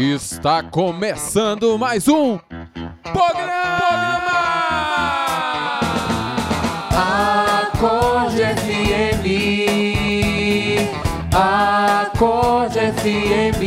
Está 0.00 0.62
começando 0.62 1.76
mais 1.76 2.06
um 2.06 2.38
programa! 3.02 3.58
Acorde 7.72 8.44
FM, 8.54 9.26
Acorde 11.34 12.78
FM, 12.78 13.60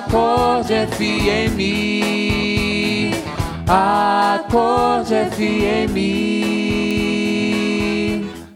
Acorde 0.00 0.72
FM, 0.96 1.58
Acorde 3.68 5.14
FM. 5.30 5.96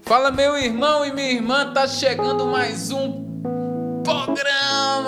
Fala 0.06 0.30
meu 0.30 0.56
irmão 0.56 1.04
e 1.04 1.12
minha 1.12 1.32
irmã, 1.32 1.70
tá 1.74 1.86
chegando 1.86 2.46
mais 2.46 2.90
um 2.90 3.25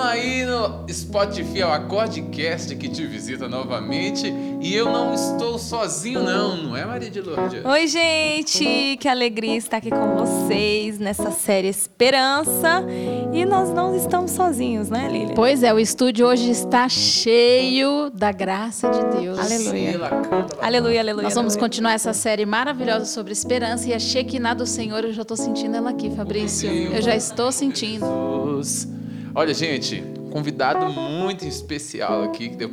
aí 0.08 0.44
no 0.44 0.86
Spotify, 0.90 1.60
é 1.60 1.66
o 1.66 1.70
Acordecast 1.70 2.74
que 2.76 2.88
te 2.88 3.06
visita 3.06 3.48
novamente. 3.48 4.32
E 4.60 4.74
eu 4.74 4.86
não 4.86 5.14
estou 5.14 5.58
sozinho 5.58 6.22
não, 6.22 6.56
não 6.56 6.76
é 6.76 6.84
Maria 6.84 7.10
de 7.10 7.20
Lourdes? 7.20 7.64
Oi, 7.64 7.86
gente! 7.86 8.96
Que 8.98 9.08
alegria 9.08 9.56
estar 9.56 9.76
aqui 9.76 9.90
com 9.90 10.16
vocês 10.16 10.98
nessa 10.98 11.30
série 11.30 11.68
Esperança. 11.68 12.84
E 13.32 13.44
nós 13.44 13.70
não 13.70 13.94
estamos 13.94 14.32
sozinhos, 14.32 14.88
né, 14.88 15.08
Lília? 15.10 15.34
Pois 15.34 15.62
é, 15.62 15.72
o 15.72 15.78
estúdio 15.78 16.26
hoje 16.26 16.50
está 16.50 16.88
cheio 16.88 18.10
da 18.10 18.32
graça 18.32 18.88
de 18.88 19.20
Deus. 19.20 19.38
Aleluia. 19.38 19.98
Canta, 19.98 20.54
ela 20.56 20.66
Aleluia, 20.66 21.00
aleluia. 21.00 21.24
Nós 21.24 21.34
vamos 21.34 21.52
aleluia. 21.52 21.68
continuar 21.68 21.92
essa 21.92 22.12
série 22.12 22.46
maravilhosa 22.46 23.04
sobre 23.04 23.32
esperança 23.32 23.88
e 23.88 23.94
a 23.94 23.98
Shekinah 23.98 24.54
do 24.54 24.66
Senhor, 24.66 25.04
eu 25.04 25.12
já 25.12 25.22
estou 25.22 25.36
sentindo 25.36 25.76
ela 25.76 25.90
aqui, 25.90 26.10
Fabrício. 26.10 26.68
Eu 26.70 27.02
já 27.02 27.14
estou 27.14 27.52
sentindo. 27.52 28.06
Jesus. 28.06 28.97
Olha, 29.34 29.54
gente, 29.54 30.02
convidado 30.30 30.86
muito 30.92 31.44
especial 31.46 32.22
aqui, 32.24 32.48
que 32.50 32.56
deu, 32.56 32.70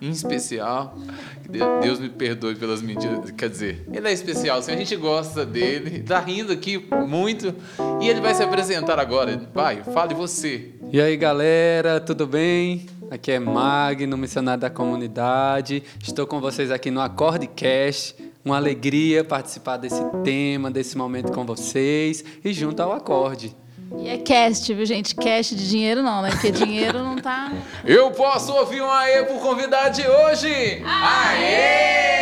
em 0.00 0.10
especial. 0.10 0.96
que 1.42 1.48
de- 1.52 1.58
Deus 1.82 1.98
me 2.00 2.08
perdoe 2.08 2.54
pelas 2.54 2.82
medidas. 2.82 3.30
Quer 3.30 3.48
dizer, 3.48 3.84
ele 3.92 4.08
é 4.08 4.12
especial, 4.12 4.58
assim, 4.58 4.72
a 4.72 4.76
gente 4.76 4.96
gosta 4.96 5.44
dele, 5.46 6.02
tá 6.02 6.18
rindo 6.18 6.52
aqui 6.52 6.84
muito. 7.06 7.54
E 8.00 8.08
ele 8.08 8.20
vai 8.20 8.34
se 8.34 8.42
apresentar 8.42 8.98
agora. 8.98 9.48
Vai, 9.54 9.82
fale 9.82 10.14
você. 10.14 10.70
E 10.92 11.00
aí 11.00 11.16
galera, 11.16 12.00
tudo 12.00 12.26
bem? 12.26 12.86
Aqui 13.10 13.30
é 13.32 13.38
Magno, 13.38 14.16
missionário 14.16 14.60
da 14.60 14.70
comunidade. 14.70 15.82
Estou 16.02 16.26
com 16.26 16.40
vocês 16.40 16.70
aqui 16.70 16.90
no 16.90 17.00
Acordecast. 17.00 18.16
Uma 18.44 18.56
alegria 18.56 19.24
participar 19.24 19.76
desse 19.76 20.02
tema, 20.22 20.70
desse 20.70 20.96
momento 20.96 21.32
com 21.32 21.44
vocês 21.44 22.24
e 22.44 22.52
junto 22.52 22.80
ao 22.80 22.92
Acorde. 22.92 23.54
E 23.94 24.08
é 24.08 24.18
cast, 24.18 24.72
viu, 24.74 24.84
gente? 24.84 25.14
Cast 25.14 25.54
de 25.54 25.68
dinheiro 25.68 26.02
não, 26.02 26.20
né? 26.22 26.30
Porque 26.30 26.50
dinheiro 26.50 27.02
não 27.02 27.16
tá. 27.16 27.52
Eu 27.84 28.10
posso 28.10 28.52
ouvir 28.52 28.82
um 28.82 28.90
aê 28.90 29.22
pro 29.24 29.38
convidado 29.38 29.94
de 30.00 30.06
hoje? 30.06 30.82
Aê! 30.84 32.15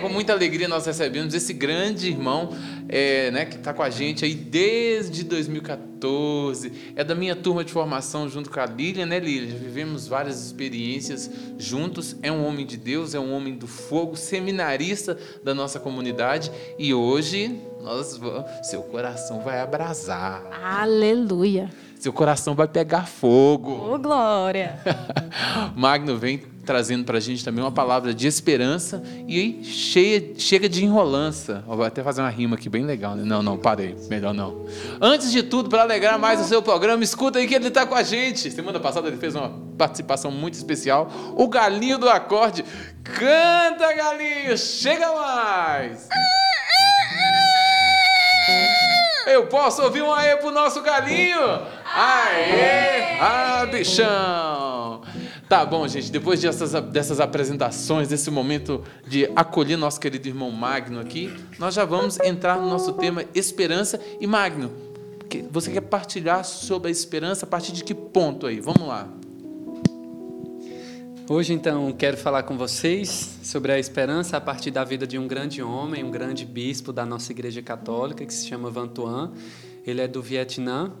Com 0.00 0.08
muita 0.08 0.32
alegria 0.32 0.66
nós 0.66 0.86
recebemos 0.86 1.34
esse 1.34 1.52
grande 1.52 2.08
irmão 2.08 2.56
é, 2.88 3.30
né, 3.30 3.44
que 3.44 3.56
está 3.56 3.74
com 3.74 3.82
a 3.82 3.90
gente 3.90 4.24
aí 4.24 4.34
desde 4.34 5.22
2014. 5.24 6.72
É 6.96 7.04
da 7.04 7.14
minha 7.14 7.36
turma 7.36 7.62
de 7.62 7.70
formação 7.70 8.28
junto 8.28 8.48
com 8.50 8.58
a 8.58 8.64
Lilian, 8.64 9.04
né, 9.04 9.18
Lilian? 9.18 9.54
Vivemos 9.54 10.08
várias 10.08 10.42
experiências 10.44 11.30
juntos. 11.58 12.16
É 12.22 12.32
um 12.32 12.46
homem 12.46 12.64
de 12.64 12.78
Deus, 12.78 13.14
é 13.14 13.20
um 13.20 13.34
homem 13.34 13.54
do 13.54 13.66
fogo, 13.66 14.16
seminarista 14.16 15.18
da 15.44 15.54
nossa 15.54 15.78
comunidade. 15.78 16.50
E 16.78 16.94
hoje 16.94 17.60
nós 17.82 18.16
vamos, 18.16 18.44
seu 18.62 18.82
coração 18.82 19.40
vai 19.42 19.60
abrasar. 19.60 20.42
Aleluia. 20.64 21.70
Seu 22.00 22.14
coração 22.14 22.54
vai 22.54 22.66
pegar 22.66 23.06
fogo. 23.06 23.92
Ô, 23.92 23.98
Glória! 23.98 24.80
Magno 25.76 26.16
vem 26.16 26.38
trazendo 26.64 27.04
para 27.04 27.18
a 27.18 27.20
gente 27.20 27.44
também 27.44 27.62
uma 27.62 27.70
palavra 27.70 28.14
de 28.14 28.26
esperança 28.26 29.02
e 29.28 29.62
cheia, 29.62 30.32
chega 30.38 30.66
de 30.66 30.82
enrolança. 30.82 31.62
Eu 31.68 31.76
vou 31.76 31.84
até 31.84 32.02
fazer 32.02 32.22
uma 32.22 32.30
rima 32.30 32.56
aqui 32.56 32.70
bem 32.70 32.86
legal. 32.86 33.14
Né? 33.16 33.22
Não, 33.22 33.42
não, 33.42 33.58
parei. 33.58 33.94
Melhor 34.08 34.32
não. 34.32 34.64
Antes 34.98 35.30
de 35.30 35.42
tudo, 35.42 35.68
para 35.68 35.82
alegrar 35.82 36.18
mais 36.18 36.40
o 36.40 36.44
seu 36.44 36.62
programa, 36.62 37.04
escuta 37.04 37.38
aí 37.38 37.46
que 37.46 37.54
ele 37.54 37.68
está 37.68 37.84
com 37.84 37.94
a 37.94 38.02
gente. 38.02 38.50
Semana 38.50 38.80
passada 38.80 39.06
ele 39.06 39.18
fez 39.18 39.34
uma 39.34 39.52
participação 39.76 40.30
muito 40.30 40.54
especial. 40.54 41.10
O 41.36 41.48
Galinho 41.48 41.98
do 41.98 42.08
Acorde. 42.08 42.64
Canta, 43.04 43.92
Galinho! 43.92 44.56
Chega 44.56 45.12
mais! 45.14 46.08
Eu 49.26 49.46
posso 49.46 49.82
ouvir 49.82 50.02
um 50.02 50.12
aê 50.12 50.36
pro 50.36 50.50
nosso 50.50 50.80
galinho? 50.80 51.38
Aê! 51.92 53.18
Ah, 53.20 53.66
bichão! 53.66 55.02
Tá 55.48 55.66
bom, 55.66 55.88
gente, 55.88 56.12
depois 56.12 56.40
dessas, 56.40 56.72
dessas 56.84 57.18
apresentações, 57.18 58.06
desse 58.06 58.30
momento 58.30 58.84
de 59.06 59.28
acolher 59.34 59.76
nosso 59.76 59.98
querido 59.98 60.28
irmão 60.28 60.52
Magno 60.52 61.00
aqui, 61.00 61.34
nós 61.58 61.74
já 61.74 61.84
vamos 61.84 62.20
entrar 62.20 62.60
no 62.60 62.68
nosso 62.68 62.92
tema 62.92 63.24
esperança. 63.34 64.00
E 64.20 64.26
Magno, 64.28 64.70
você 65.50 65.72
quer 65.72 65.80
partilhar 65.80 66.44
sobre 66.44 66.88
a 66.88 66.92
esperança 66.92 67.44
a 67.44 67.48
partir 67.48 67.72
de 67.72 67.82
que 67.82 67.94
ponto 67.94 68.46
aí? 68.46 68.60
Vamos 68.60 68.86
lá. 68.86 69.08
Hoje, 71.28 71.52
então, 71.52 71.92
quero 71.92 72.16
falar 72.16 72.44
com 72.44 72.56
vocês 72.56 73.38
sobre 73.42 73.72
a 73.72 73.78
esperança 73.78 74.36
a 74.36 74.40
partir 74.40 74.70
da 74.70 74.84
vida 74.84 75.06
de 75.06 75.18
um 75.18 75.26
grande 75.26 75.60
homem, 75.62 76.04
um 76.04 76.10
grande 76.10 76.44
bispo 76.44 76.92
da 76.92 77.04
nossa 77.04 77.32
Igreja 77.32 77.60
Católica, 77.60 78.24
que 78.24 78.32
se 78.32 78.46
chama 78.46 78.70
Van 78.70 78.86
Tuan. 78.86 79.32
Ele 79.84 80.00
é 80.00 80.08
do 80.08 80.22
Vietnã 80.22 80.92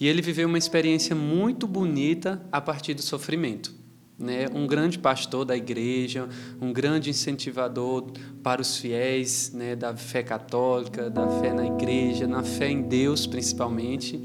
e 0.00 0.08
ele 0.08 0.22
viveu 0.22 0.48
uma 0.48 0.56
experiência 0.56 1.14
muito 1.14 1.66
bonita 1.66 2.40
a 2.50 2.58
partir 2.58 2.94
do 2.94 3.02
sofrimento. 3.02 3.78
Né? 4.18 4.46
Um 4.54 4.66
grande 4.66 4.98
pastor 4.98 5.44
da 5.44 5.56
igreja, 5.56 6.28
um 6.60 6.72
grande 6.72 7.10
incentivador 7.10 8.10
para 8.42 8.62
os 8.62 8.78
fiéis 8.78 9.52
né? 9.52 9.76
da 9.76 9.94
fé 9.94 10.22
católica, 10.22 11.10
da 11.10 11.28
fé 11.40 11.52
na 11.52 11.66
igreja, 11.66 12.26
na 12.26 12.42
fé 12.42 12.70
em 12.70 12.82
Deus 12.82 13.26
principalmente. 13.26 14.20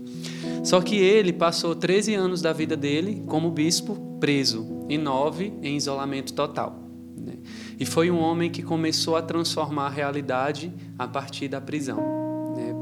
Só 0.63 0.81
que 0.81 0.95
ele 0.95 1.33
passou 1.33 1.75
13 1.75 2.15
anos 2.15 2.41
da 2.41 2.53
vida 2.53 2.77
dele 2.77 3.23
como 3.27 3.51
bispo 3.51 4.17
preso 4.19 4.85
e 4.89 4.97
nove 4.97 5.53
em 5.61 5.75
isolamento 5.75 6.33
total. 6.33 6.89
né? 7.17 7.33
E 7.77 7.85
foi 7.85 8.09
um 8.09 8.19
homem 8.19 8.49
que 8.49 8.63
começou 8.63 9.15
a 9.17 9.21
transformar 9.21 9.87
a 9.87 9.89
realidade 9.89 10.73
a 10.97 11.07
partir 11.07 11.49
da 11.49 11.59
prisão. 11.59 12.24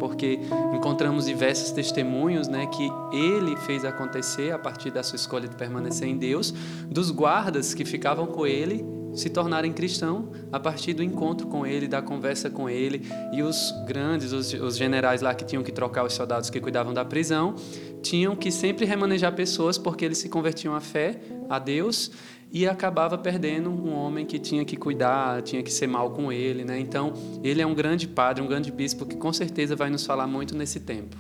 Porque 0.03 0.37
encontramos 0.75 1.27
diversos 1.27 1.71
testemunhos 1.71 2.49
né, 2.49 2.67
que 2.67 2.89
ele 3.13 3.55
fez 3.55 3.85
acontecer 3.85 4.51
a 4.51 4.59
partir 4.59 4.91
da 4.91 5.01
sua 5.01 5.15
escolha 5.15 5.47
de 5.47 5.55
permanecer 5.55 6.05
em 6.05 6.17
Deus, 6.17 6.53
dos 6.91 7.09
guardas 7.09 7.73
que 7.73 7.85
ficavam 7.85 8.25
com 8.27 8.45
ele 8.45 8.83
se 9.13 9.29
tornarem 9.29 9.71
cristão 9.71 10.29
a 10.51 10.59
partir 10.59 10.93
do 10.93 11.01
encontro 11.01 11.47
com 11.47 11.65
ele, 11.65 11.87
da 11.87 12.01
conversa 12.01 12.49
com 12.49 12.69
ele, 12.69 13.07
e 13.31 13.41
os 13.41 13.71
grandes, 13.87 14.33
os, 14.33 14.51
os 14.53 14.75
generais 14.75 15.21
lá 15.21 15.33
que 15.33 15.45
tinham 15.45 15.63
que 15.63 15.71
trocar 15.71 16.03
os 16.03 16.13
soldados 16.13 16.49
que 16.49 16.59
cuidavam 16.59 16.93
da 16.93 17.05
prisão, 17.05 17.55
tinham 18.01 18.35
que 18.35 18.51
sempre 18.51 18.85
remanejar 18.85 19.33
pessoas 19.33 19.77
porque 19.77 20.03
eles 20.03 20.17
se 20.17 20.27
convertiam 20.27 20.75
à 20.75 20.81
fé, 20.81 21.21
a 21.49 21.59
Deus, 21.59 22.11
e 22.53 22.67
acabava 22.67 23.17
perdendo 23.17 23.71
um 23.71 23.91
homem 23.91 24.27
que 24.27 24.37
tinha 24.37 24.63
que 24.63 24.77
cuidar, 24.77 25.41
tinha 25.41 25.63
que 25.63 25.73
ser 25.73 25.87
mal 25.87 26.11
com 26.11 26.31
ele, 26.31 26.63
né? 26.63 26.79
Então, 26.79 27.11
ele 27.43 27.59
é 27.59 27.65
um 27.65 27.73
grande 27.73 28.07
padre, 28.07 28.43
um 28.43 28.47
grande 28.47 28.71
bispo 28.71 29.07
que 29.07 29.15
com 29.15 29.33
certeza 29.33 29.75
vai 29.75 29.89
nos 29.89 30.05
falar 30.05 30.27
muito 30.27 30.55
nesse 30.55 30.79
tempo. 30.79 31.17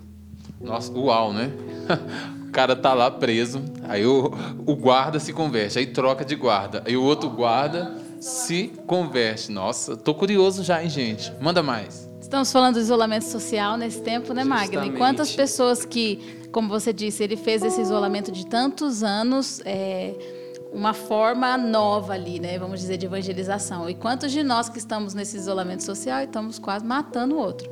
Nossa, 0.61 0.93
uau, 0.93 1.33
né? 1.33 1.51
O 2.43 2.53
cara 2.53 2.75
tá 2.75 2.93
lá 2.93 3.09
preso, 3.09 3.63
aí 3.89 4.05
o, 4.05 4.31
o 4.67 4.75
guarda 4.75 5.19
se 5.19 5.33
converte, 5.33 5.79
aí 5.79 5.87
troca 5.87 6.23
de 6.23 6.35
guarda, 6.35 6.83
aí 6.85 6.95
o 6.95 7.01
outro 7.01 7.27
guarda 7.27 7.95
se 8.19 8.71
converte. 8.85 9.51
Nossa, 9.51 9.97
tô 9.97 10.13
curioso 10.13 10.63
já, 10.63 10.83
hein, 10.83 10.87
gente? 10.87 11.33
Manda 11.41 11.63
mais. 11.63 12.07
Estamos 12.21 12.51
falando 12.51 12.75
do 12.75 12.79
isolamento 12.79 13.25
social 13.25 13.75
nesse 13.75 14.03
tempo, 14.03 14.35
né, 14.35 14.43
Magno? 14.43 14.85
E 14.85 14.91
quantas 14.91 15.35
pessoas 15.35 15.83
que, 15.83 16.47
como 16.51 16.69
você 16.69 16.93
disse, 16.93 17.23
ele 17.23 17.35
fez 17.35 17.63
esse 17.63 17.81
isolamento 17.81 18.31
de 18.31 18.45
tantos 18.45 19.01
anos, 19.01 19.59
é, 19.65 20.42
uma 20.73 20.93
forma 20.93 21.55
nova 21.57 22.13
ali, 22.13 22.39
né? 22.39 22.57
Vamos 22.57 22.79
dizer, 22.79 22.97
de 22.97 23.05
evangelização. 23.05 23.89
E 23.89 23.93
quantos 23.93 24.31
de 24.31 24.41
nós 24.41 24.67
que 24.69 24.79
estamos 24.79 25.13
nesse 25.13 25.37
isolamento 25.37 25.83
social 25.83 26.21
estamos 26.23 26.57
quase 26.57 26.83
matando 26.83 27.35
o 27.35 27.37
outro, 27.37 27.69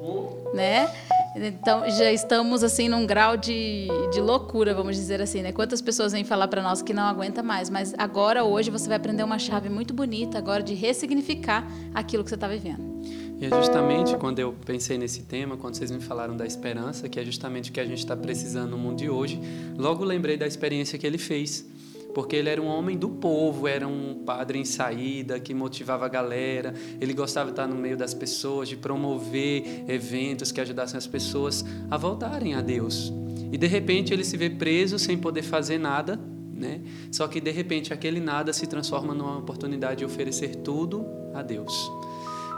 né? 0.53 0.89
Então, 1.35 1.89
já 1.89 2.11
estamos, 2.11 2.61
assim, 2.61 2.89
num 2.89 3.05
grau 3.05 3.37
de, 3.37 3.87
de 4.11 4.19
loucura, 4.19 4.73
vamos 4.73 4.97
dizer 4.97 5.21
assim, 5.21 5.41
né? 5.41 5.51
Quantas 5.51 5.81
pessoas 5.81 6.11
vêm 6.11 6.25
falar 6.25 6.47
para 6.49 6.61
nós 6.61 6.81
que 6.81 6.93
não 6.93 7.03
aguenta 7.03 7.41
mais, 7.41 7.69
mas 7.69 7.93
agora, 7.97 8.43
hoje, 8.43 8.69
você 8.69 8.87
vai 8.87 8.97
aprender 8.97 9.23
uma 9.23 9.39
chave 9.39 9.69
muito 9.69 9.93
bonita 9.93 10.37
agora 10.37 10.61
de 10.61 10.73
ressignificar 10.73 11.65
aquilo 11.95 12.23
que 12.23 12.29
você 12.29 12.35
está 12.35 12.49
vivendo. 12.49 12.91
E 13.39 13.45
é 13.45 13.49
justamente 13.49 14.15
quando 14.17 14.37
eu 14.37 14.53
pensei 14.65 14.99
nesse 14.99 15.23
tema, 15.23 15.57
quando 15.57 15.75
vocês 15.75 15.89
me 15.89 15.99
falaram 16.01 16.37
da 16.37 16.45
esperança, 16.45 17.09
que 17.09 17.19
é 17.19 17.25
justamente 17.25 17.71
o 17.71 17.73
que 17.73 17.79
a 17.79 17.85
gente 17.85 17.97
está 17.97 18.15
precisando 18.15 18.71
no 18.71 18.77
mundo 18.77 18.97
de 18.97 19.09
hoje, 19.09 19.41
logo 19.77 20.03
lembrei 20.03 20.37
da 20.37 20.45
experiência 20.45 20.99
que 20.99 21.07
ele 21.07 21.17
fez. 21.17 21.65
Porque 22.13 22.35
ele 22.35 22.49
era 22.49 22.61
um 22.61 22.67
homem 22.67 22.97
do 22.97 23.09
povo, 23.09 23.67
era 23.67 23.87
um 23.87 24.23
padre 24.25 24.59
em 24.59 24.65
saída, 24.65 25.39
que 25.39 25.53
motivava 25.53 26.05
a 26.05 26.09
galera, 26.09 26.73
ele 26.99 27.13
gostava 27.13 27.47
de 27.47 27.53
estar 27.53 27.67
no 27.67 27.75
meio 27.75 27.95
das 27.95 28.13
pessoas, 28.13 28.67
de 28.67 28.75
promover 28.75 29.85
eventos 29.87 30.51
que 30.51 30.59
ajudassem 30.59 30.97
as 30.97 31.07
pessoas 31.07 31.63
a 31.89 31.97
voltarem 31.97 32.53
a 32.53 32.61
Deus. 32.61 33.13
E 33.51 33.57
de 33.57 33.67
repente 33.67 34.13
ele 34.13 34.23
se 34.23 34.37
vê 34.37 34.49
preso 34.49 34.97
sem 34.99 35.17
poder 35.17 35.43
fazer 35.43 35.77
nada, 35.77 36.19
né? 36.53 36.81
Só 37.11 37.27
que 37.27 37.41
de 37.41 37.51
repente 37.51 37.93
aquele 37.93 38.19
nada 38.19 38.53
se 38.53 38.67
transforma 38.67 39.13
numa 39.13 39.37
oportunidade 39.37 39.99
de 39.99 40.05
oferecer 40.05 40.57
tudo 40.57 41.05
a 41.33 41.41
Deus. 41.41 41.73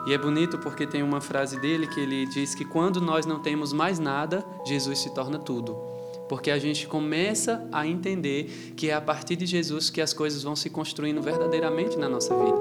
E 0.05 0.13
é 0.13 0.17
bonito 0.17 0.57
porque 0.57 0.85
tem 0.85 1.01
uma 1.01 1.21
frase 1.21 1.59
dele 1.59 1.87
que 1.87 1.99
ele 1.99 2.25
diz 2.27 2.53
que 2.53 2.65
quando 2.65 2.99
nós 2.99 3.25
não 3.25 3.39
temos 3.39 3.71
mais 3.71 3.99
nada, 3.99 4.43
Jesus 4.65 4.99
se 4.99 5.13
torna 5.13 5.39
tudo. 5.39 5.92
Porque 6.33 6.49
a 6.49 6.57
gente 6.57 6.87
começa 6.87 7.63
a 7.71 7.85
entender 7.85 8.73
que 8.75 8.89
é 8.89 8.93
a 8.95 8.99
partir 8.99 9.35
de 9.35 9.45
Jesus 9.45 9.91
que 9.91 10.01
as 10.01 10.13
coisas 10.15 10.41
vão 10.41 10.55
se 10.55 10.67
construindo 10.67 11.21
verdadeiramente 11.21 11.95
na 11.95 12.09
nossa 12.09 12.35
vida. 12.35 12.57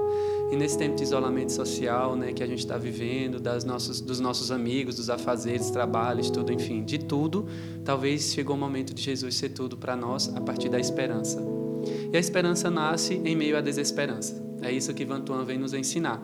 E 0.52 0.56
nesse 0.56 0.76
tempo 0.76 0.94
de 0.94 1.02
isolamento 1.02 1.52
social, 1.52 2.14
né, 2.14 2.34
que 2.34 2.42
a 2.42 2.46
gente 2.46 2.58
está 2.58 2.76
vivendo, 2.76 3.40
das 3.40 3.64
nossos, 3.64 3.98
dos 3.98 4.20
nossos 4.20 4.50
amigos, 4.50 4.96
dos 4.96 5.08
afazeres, 5.08 5.70
trabalhos, 5.70 6.28
tudo, 6.28 6.52
enfim, 6.52 6.84
de 6.84 6.98
tudo, 6.98 7.46
talvez 7.82 8.34
chegou 8.34 8.56
o 8.56 8.58
momento 8.58 8.92
de 8.92 9.00
Jesus 9.00 9.36
ser 9.36 9.48
tudo 9.48 9.74
para 9.74 9.96
nós 9.96 10.30
a 10.36 10.40
partir 10.42 10.68
da 10.68 10.78
esperança. 10.78 11.42
E 12.12 12.14
a 12.14 12.20
esperança 12.20 12.70
nasce 12.70 13.22
em 13.24 13.34
meio 13.34 13.56
à 13.56 13.62
desesperança. 13.62 14.38
É 14.60 14.70
isso 14.70 14.92
que 14.92 15.06
Van 15.06 15.22
Tuan 15.22 15.46
vem 15.46 15.56
nos 15.56 15.72
ensinar. 15.72 16.22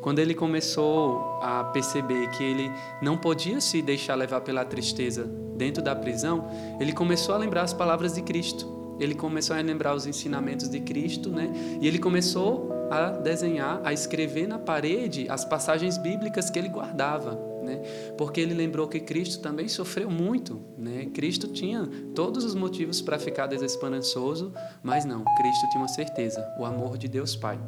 Quando 0.00 0.20
ele 0.20 0.36
começou 0.36 1.40
a 1.42 1.64
perceber 1.64 2.30
que 2.30 2.44
ele 2.44 2.70
não 3.02 3.18
podia 3.18 3.60
se 3.60 3.82
deixar 3.82 4.14
levar 4.14 4.42
pela 4.42 4.64
tristeza 4.64 5.44
dentro 5.56 5.82
da 5.82 5.94
prisão, 5.94 6.48
ele 6.78 6.92
começou 6.92 7.34
a 7.34 7.38
lembrar 7.38 7.62
as 7.62 7.72
palavras 7.72 8.14
de 8.14 8.22
Cristo. 8.22 8.76
Ele 8.98 9.14
começou 9.14 9.54
a 9.54 9.60
lembrar 9.60 9.94
os 9.94 10.06
ensinamentos 10.06 10.68
de 10.68 10.80
Cristo, 10.80 11.30
né? 11.30 11.52
E 11.80 11.86
ele 11.86 11.98
começou 11.98 12.72
a 12.90 13.10
desenhar, 13.10 13.80
a 13.84 13.92
escrever 13.92 14.46
na 14.46 14.58
parede 14.58 15.26
as 15.28 15.44
passagens 15.44 15.98
bíblicas 15.98 16.48
que 16.48 16.58
ele 16.58 16.68
guardava. 16.68 17.56
Né? 17.62 17.82
Porque 18.16 18.40
ele 18.40 18.54
lembrou 18.54 18.86
que 18.86 19.00
Cristo 19.00 19.40
também 19.40 19.66
sofreu 19.66 20.08
muito, 20.08 20.62
né? 20.78 21.06
Cristo 21.06 21.48
tinha 21.48 21.84
todos 22.14 22.44
os 22.44 22.54
motivos 22.54 23.02
para 23.02 23.18
ficar 23.18 23.48
desesperançoso, 23.48 24.52
mas 24.84 25.04
não, 25.04 25.24
Cristo 25.36 25.68
tinha 25.70 25.82
uma 25.82 25.88
certeza, 25.88 26.46
o 26.60 26.64
amor 26.64 26.96
de 26.96 27.08
Deus 27.08 27.34
Pai. 27.34 27.58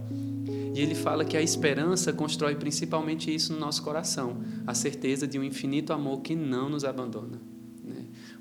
E 0.73 0.81
ele 0.81 0.95
fala 0.95 1.25
que 1.25 1.37
a 1.37 1.43
esperança 1.43 2.13
constrói 2.13 2.55
principalmente 2.55 3.35
isso 3.35 3.53
no 3.53 3.59
nosso 3.59 3.83
coração, 3.83 4.37
a 4.65 4.73
certeza 4.73 5.27
de 5.27 5.37
um 5.37 5.43
infinito 5.43 5.93
amor 5.93 6.21
que 6.21 6.37
não 6.37 6.69
nos 6.69 6.85
abandona. 6.85 7.41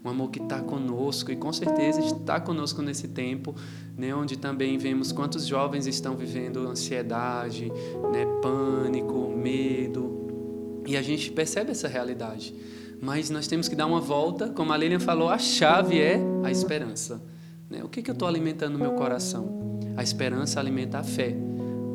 Um 0.07 0.11
amor 0.11 0.29
que 0.31 0.39
está 0.41 0.61
conosco 0.61 1.31
e 1.31 1.35
com 1.35 1.51
certeza 1.51 1.99
está 1.99 2.39
conosco 2.39 2.81
nesse 2.81 3.09
tempo, 3.09 3.53
né, 3.97 4.15
onde 4.15 4.37
também 4.37 4.77
vemos 4.77 5.11
quantos 5.11 5.45
jovens 5.45 5.85
estão 5.85 6.15
vivendo 6.15 6.65
ansiedade, 6.67 7.69
né, 8.11 8.25
pânico, 8.41 9.29
medo. 9.35 10.81
E 10.87 10.95
a 10.95 11.01
gente 11.01 11.29
percebe 11.31 11.71
essa 11.71 11.89
realidade. 11.89 12.55
Mas 13.01 13.29
nós 13.29 13.47
temos 13.47 13.67
que 13.67 13.75
dar 13.75 13.85
uma 13.85 13.99
volta, 13.99 14.49
como 14.49 14.71
a 14.71 14.77
Lilian 14.77 14.99
falou, 14.99 15.29
a 15.29 15.37
chave 15.37 15.99
é 15.99 16.19
a 16.43 16.49
esperança. 16.49 17.21
Né? 17.69 17.83
O 17.83 17.89
que, 17.89 18.01
que 18.01 18.09
eu 18.09 18.13
estou 18.13 18.27
alimentando 18.27 18.73
no 18.73 18.79
meu 18.79 18.93
coração? 18.93 19.79
A 19.97 20.01
esperança 20.01 20.59
alimenta 20.59 20.99
a 20.99 21.03
fé 21.03 21.35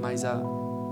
mas 0.02 0.24
a, 0.24 0.42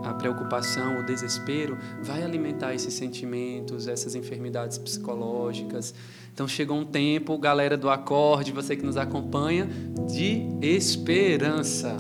a 0.05 0.14
preocupação, 0.14 1.00
o 1.00 1.02
desespero 1.05 1.76
vai 2.02 2.23
alimentar 2.23 2.75
esses 2.75 2.94
sentimentos, 2.94 3.88
essas 3.88 4.14
enfermidades 4.14 4.79
psicológicas. 4.79 5.94
Então 6.32 6.49
chegou 6.49 6.79
um 6.79 6.85
tempo, 6.85 7.37
galera 7.38 7.76
do 7.76 7.91
acorde, 7.91 8.52
você 8.52 8.76
que 8.76 8.85
nos 8.85 8.97
acompanha, 8.97 9.69
de 10.08 10.47
esperança. 10.62 11.97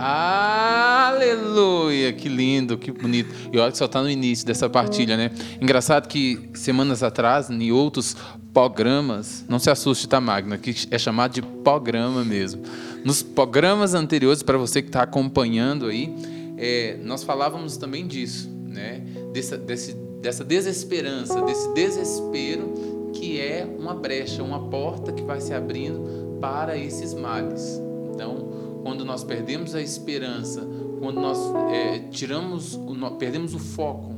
Aleluia! 0.00 2.12
Que 2.12 2.28
lindo, 2.28 2.78
que 2.78 2.92
bonito. 2.92 3.34
E 3.52 3.58
olha 3.58 3.72
que 3.72 3.78
só 3.78 3.86
está 3.86 4.00
no 4.00 4.08
início 4.08 4.46
dessa 4.46 4.70
partilha, 4.70 5.16
né? 5.16 5.32
Engraçado 5.60 6.06
que 6.06 6.50
semanas 6.54 7.02
atrás, 7.02 7.50
em 7.50 7.72
outros 7.72 8.16
programas, 8.54 9.44
não 9.48 9.58
se 9.58 9.70
assuste, 9.70 10.08
tá, 10.08 10.20
Magna? 10.20 10.56
Que 10.56 10.72
é 10.90 10.98
chamado 10.98 11.32
de 11.32 11.42
programa 11.42 12.24
mesmo. 12.24 12.62
Nos 13.04 13.22
programas 13.22 13.94
anteriores, 13.94 14.40
para 14.40 14.56
você 14.56 14.82
que 14.82 14.88
está 14.88 15.02
acompanhando 15.02 15.86
aí, 15.86 16.14
é, 16.58 16.98
nós 17.02 17.22
falávamos 17.22 17.76
também 17.76 18.06
disso, 18.06 18.50
né? 18.50 19.04
Dessa, 19.32 19.56
desse, 19.56 19.94
dessa 20.20 20.44
desesperança, 20.44 21.40
desse 21.42 21.72
desespero 21.72 23.10
que 23.12 23.40
é 23.40 23.64
uma 23.78 23.94
brecha, 23.94 24.42
uma 24.42 24.68
porta 24.68 25.12
que 25.12 25.22
vai 25.22 25.40
se 25.40 25.54
abrindo 25.54 26.38
para 26.40 26.76
esses 26.76 27.14
males. 27.14 27.80
Então, 28.12 28.80
quando 28.82 29.04
nós 29.04 29.24
perdemos 29.24 29.74
a 29.74 29.80
esperança, 29.80 30.66
quando 31.00 31.20
nós 31.20 31.38
é, 31.72 32.00
tiramos, 32.10 32.78
perdemos 33.18 33.54
o 33.54 33.58
foco, 33.58 34.14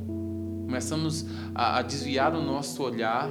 começamos 0.65 1.25
a, 1.53 1.77
a 1.77 1.81
desviar 1.81 2.35
o 2.35 2.41
nosso 2.41 2.81
olhar, 2.83 3.29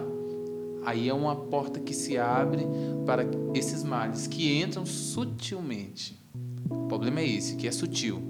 aí 0.84 1.08
é 1.08 1.14
uma 1.14 1.36
porta 1.36 1.80
que 1.80 1.94
se 1.94 2.16
abre 2.16 2.66
para 3.04 3.26
esses 3.54 3.82
males 3.82 4.26
que 4.26 4.60
entram 4.60 4.86
sutilmente. 4.86 6.18
O 6.68 6.86
problema 6.86 7.20
é 7.20 7.26
esse, 7.26 7.56
que 7.56 7.66
é 7.66 7.72
sutil. 7.72 8.29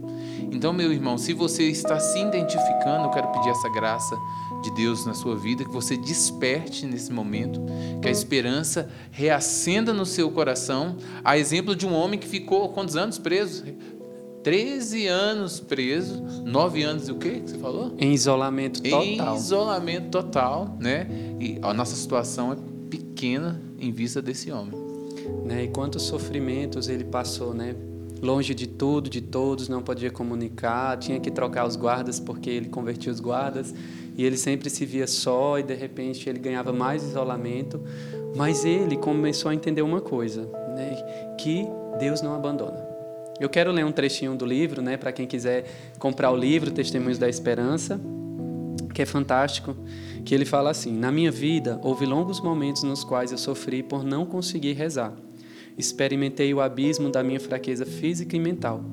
Então, 0.50 0.72
meu 0.72 0.92
irmão, 0.92 1.19
se 1.19 1.32
você 1.32 1.64
está 1.64 1.98
se 1.98 2.19
identificando, 2.19 3.04
eu 3.04 3.10
quero 3.10 3.28
pedir 3.28 3.50
essa 3.50 3.69
graça 3.69 4.16
de 4.62 4.70
Deus 4.72 5.06
na 5.06 5.14
sua 5.14 5.37
vida, 5.37 5.64
que 5.64 5.70
você 5.70 5.96
desperte 5.96 6.87
nesse 6.87 7.12
momento, 7.12 7.60
que 8.00 8.08
a 8.08 8.10
esperança 8.10 8.88
reacenda 9.10 9.92
no 9.92 10.04
seu 10.04 10.31
coração, 10.31 10.96
a 11.25 11.38
exemplo 11.38 11.75
de 11.75 11.87
um 11.87 11.94
homem 11.94 12.19
que 12.19 12.26
ficou 12.26 12.69
quantos 12.69 12.96
anos 12.96 13.19
preso? 13.19 13.64
13 14.42 15.06
anos 15.06 15.60
preso, 15.60 16.22
9 16.44 16.82
anos 16.82 17.08
e 17.08 17.12
o 17.12 17.16
quê 17.16 17.42
que 17.44 17.50
você 17.50 17.58
falou? 17.58 17.94
Em 17.98 18.12
isolamento 18.12 18.82
total. 18.82 19.04
Em 19.04 19.37
isolamento 19.37 20.08
total, 20.08 20.76
né? 20.78 21.06
E 21.38 21.58
a 21.60 21.75
nossa 21.75 21.94
situação 21.94 22.52
é 22.52 22.56
pequena 22.88 23.60
em 23.78 23.92
vista 23.92 24.22
desse 24.22 24.50
homem. 24.50 24.78
Né? 25.44 25.64
E 25.64 25.69
quantos 25.69 26.04
sofrimentos 26.04 26.88
ele 26.88 27.04
passou, 27.04 27.52
né? 27.52 27.75
Longe 28.22 28.55
de 28.55 28.67
tudo, 28.67 29.08
de 29.08 29.20
todos, 29.20 29.69
não 29.69 29.82
podia 29.82 30.11
comunicar, 30.11 30.99
tinha 30.99 31.19
que 31.19 31.31
trocar 31.31 31.67
os 31.67 31.76
guardas 31.76 32.20
porque 32.20 32.50
ele 32.50 32.69
convertia 32.69 33.11
os 33.11 33.20
guardas 33.20 33.75
e 34.17 34.25
ele 34.25 34.37
sempre 34.37 34.69
se 34.69 34.84
via 34.84 35.06
só 35.06 35.58
e 35.58 35.62
de 35.62 35.75
repente 35.75 36.28
ele 36.28 36.38
ganhava 36.38 36.72
mais 36.72 37.02
isolamento. 37.02 37.81
Mas 38.37 38.64
ele 38.64 38.96
começou 38.96 39.50
a 39.50 39.55
entender 39.55 39.82
uma 39.82 40.00
coisa, 40.00 40.49
né? 40.76 40.96
que 41.38 41.67
Deus 41.99 42.22
não 42.22 42.34
abandona. 42.34 42.88
Eu 43.40 43.49
quero 43.49 43.72
ler 43.72 43.84
um 43.84 43.93
trechinho 43.93 44.37
do 44.37 44.44
livro, 44.44 44.82
né, 44.82 44.99
para 44.99 45.11
quem 45.12 45.26
quiser 45.26 45.64
comprar 45.99 46.31
o 46.31 46.37
livro 46.37 46.70
Testemunhos 46.70 47.16
da 47.16 47.26
Esperança, 47.26 47.99
que 48.93 49.00
é 49.00 49.06
fantástico, 49.06 49.75
que 50.26 50.34
ele 50.34 50.44
fala 50.44 50.69
assim: 50.69 50.93
Na 50.93 51.11
minha 51.11 51.31
vida 51.31 51.81
houve 51.82 52.05
longos 52.05 52.38
momentos 52.40 52.82
nos 52.82 53.02
quais 53.02 53.32
eu 53.32 53.38
sofri 53.38 53.82
por 53.82 54.05
não 54.05 54.26
conseguir 54.26 54.75
rezar. 54.75 55.14
Experimentei 55.81 56.53
o 56.53 56.61
abismo 56.61 57.09
da 57.09 57.23
minha 57.23 57.40
fraqueza 57.40 57.87
física 57.87 58.37
e 58.37 58.38
mental. 58.38 58.85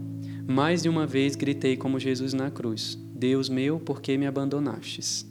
Mais 0.47 0.81
de 0.81 0.87
uma 0.87 1.05
vez 1.05 1.35
gritei 1.35 1.75
como 1.75 1.99
Jesus 1.99 2.33
na 2.33 2.49
cruz: 2.49 2.97
Deus 3.13 3.49
meu, 3.49 3.77
por 3.77 4.01
que 4.01 4.17
me 4.17 4.25
abandonastes? 4.25 5.29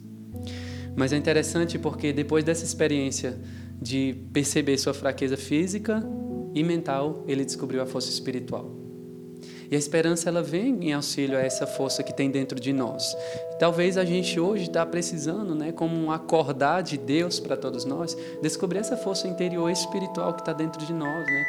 Mas 0.95 1.11
é 1.11 1.17
interessante 1.17 1.79
porque 1.79 2.13
depois 2.13 2.43
dessa 2.43 2.63
experiência 2.63 3.35
de 3.81 4.15
perceber 4.31 4.77
sua 4.77 4.93
fraqueza 4.93 5.35
física 5.35 6.07
e 6.53 6.63
mental, 6.63 7.25
ele 7.27 7.43
descobriu 7.43 7.81
a 7.81 7.87
força 7.87 8.11
espiritual. 8.11 8.76
E 9.69 9.75
a 9.75 9.79
esperança 9.79 10.29
ela 10.29 10.41
vem 10.41 10.77
em 10.85 10.93
auxílio 10.93 11.37
a 11.37 11.41
essa 11.41 11.67
força 11.67 12.01
que 12.03 12.13
tem 12.13 12.31
dentro 12.31 12.59
de 12.59 12.71
nós. 12.71 13.15
Talvez 13.59 13.97
a 13.97 14.05
gente 14.05 14.39
hoje 14.39 14.63
está 14.63 14.85
precisando, 14.85 15.53
né, 15.53 15.71
como 15.71 15.95
um 15.95 16.11
acordar 16.11 16.81
de 16.83 16.97
Deus 16.97 17.39
para 17.39 17.57
todos 17.57 17.85
nós, 17.85 18.17
descobrir 18.41 18.79
essa 18.79 18.95
força 18.95 19.27
interior 19.27 19.69
espiritual 19.69 20.33
que 20.33 20.41
está 20.41 20.53
dentro 20.53 20.85
de 20.85 20.93
nós, 20.93 21.25
né? 21.25 21.45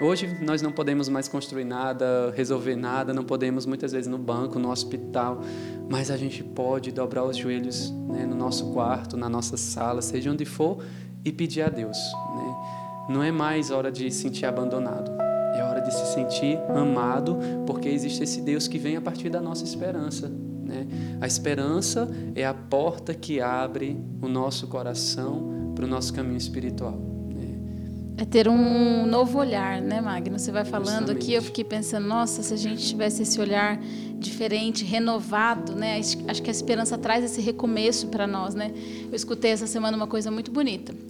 Hoje 0.00 0.26
nós 0.40 0.62
não 0.62 0.72
podemos 0.72 1.10
mais 1.10 1.28
construir 1.28 1.64
nada, 1.64 2.32
resolver 2.34 2.74
nada, 2.74 3.12
não 3.12 3.22
podemos 3.22 3.66
muitas 3.66 3.92
vezes 3.92 4.08
no 4.08 4.16
banco, 4.16 4.58
no 4.58 4.70
hospital, 4.70 5.42
mas 5.90 6.10
a 6.10 6.16
gente 6.16 6.42
pode 6.42 6.90
dobrar 6.90 7.22
os 7.24 7.36
joelhos 7.36 7.90
né, 7.90 8.24
no 8.24 8.34
nosso 8.34 8.72
quarto, 8.72 9.14
na 9.14 9.28
nossa 9.28 9.58
sala, 9.58 10.00
seja 10.00 10.30
onde 10.30 10.46
for, 10.46 10.82
e 11.22 11.30
pedir 11.30 11.60
a 11.60 11.68
Deus. 11.68 11.98
Né? 12.34 12.54
Não 13.10 13.22
é 13.22 13.30
mais 13.30 13.70
hora 13.70 13.92
de 13.92 14.10
se 14.10 14.22
sentir 14.22 14.46
abandonado, 14.46 15.10
de 15.90 15.96
se 15.96 16.14
sentir 16.14 16.58
amado, 16.68 17.36
porque 17.66 17.88
existe 17.88 18.22
esse 18.22 18.40
Deus 18.40 18.68
que 18.68 18.78
vem 18.78 18.96
a 18.96 19.00
partir 19.00 19.28
da 19.28 19.40
nossa 19.40 19.64
esperança. 19.64 20.28
Né? 20.28 20.86
A 21.20 21.26
esperança 21.26 22.08
é 22.34 22.46
a 22.46 22.54
porta 22.54 23.12
que 23.12 23.40
abre 23.40 24.00
o 24.22 24.28
nosso 24.28 24.68
coração 24.68 25.72
para 25.74 25.84
o 25.84 25.88
nosso 25.88 26.14
caminho 26.14 26.38
espiritual. 26.38 26.96
Né? 27.34 27.58
É 28.18 28.24
ter 28.24 28.48
um 28.48 29.04
novo 29.04 29.38
olhar, 29.38 29.82
né, 29.82 30.00
Magno? 30.00 30.38
Você 30.38 30.52
vai 30.52 30.64
falando 30.64 31.08
Justamente. 31.08 31.24
aqui, 31.24 31.32
eu 31.34 31.42
fiquei 31.42 31.64
pensando, 31.64 32.06
nossa, 32.06 32.42
se 32.42 32.54
a 32.54 32.56
gente 32.56 32.86
tivesse 32.86 33.22
esse 33.22 33.40
olhar 33.40 33.80
diferente, 34.16 34.84
renovado, 34.84 35.74
né? 35.74 35.98
Acho 36.28 36.42
que 36.42 36.50
a 36.50 36.52
esperança 36.52 36.96
traz 36.96 37.24
esse 37.24 37.40
recomeço 37.40 38.08
para 38.08 38.26
nós, 38.26 38.54
né? 38.54 38.70
Eu 39.08 39.16
escutei 39.16 39.50
essa 39.50 39.66
semana 39.66 39.96
uma 39.96 40.06
coisa 40.06 40.30
muito 40.30 40.52
bonita 40.52 41.09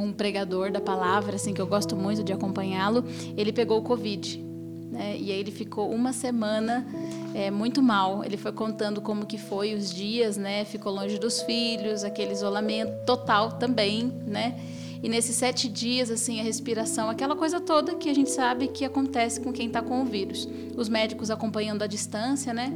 um 0.00 0.12
pregador 0.12 0.70
da 0.70 0.80
palavra, 0.80 1.36
assim, 1.36 1.52
que 1.52 1.60
eu 1.60 1.66
gosto 1.66 1.96
muito 1.96 2.22
de 2.22 2.32
acompanhá-lo, 2.32 3.04
ele 3.36 3.52
pegou 3.52 3.78
o 3.78 3.82
Covid. 3.82 4.42
Né? 4.90 5.16
E 5.18 5.30
aí 5.30 5.38
ele 5.38 5.52
ficou 5.52 5.90
uma 5.90 6.12
semana 6.12 6.86
é, 7.34 7.50
muito 7.50 7.80
mal. 7.82 8.24
Ele 8.24 8.36
foi 8.36 8.52
contando 8.52 9.00
como 9.00 9.24
que 9.24 9.38
foi 9.38 9.74
os 9.74 9.92
dias, 9.94 10.36
né? 10.36 10.64
Ficou 10.64 10.92
longe 10.92 11.18
dos 11.18 11.40
filhos, 11.42 12.02
aquele 12.02 12.32
isolamento 12.32 13.04
total 13.04 13.52
também, 13.52 14.12
né? 14.26 14.58
E 15.02 15.08
nesses 15.08 15.36
sete 15.36 15.68
dias, 15.68 16.10
assim, 16.10 16.40
a 16.40 16.42
respiração, 16.42 17.08
aquela 17.08 17.34
coisa 17.34 17.58
toda 17.60 17.94
que 17.94 18.10
a 18.10 18.14
gente 18.14 18.30
sabe 18.30 18.68
que 18.68 18.84
acontece 18.84 19.40
com 19.40 19.52
quem 19.52 19.68
está 19.68 19.80
com 19.80 20.02
o 20.02 20.04
vírus. 20.04 20.46
Os 20.76 20.88
médicos 20.88 21.30
acompanhando 21.30 21.82
à 21.82 21.86
distância, 21.86 22.52
né? 22.52 22.70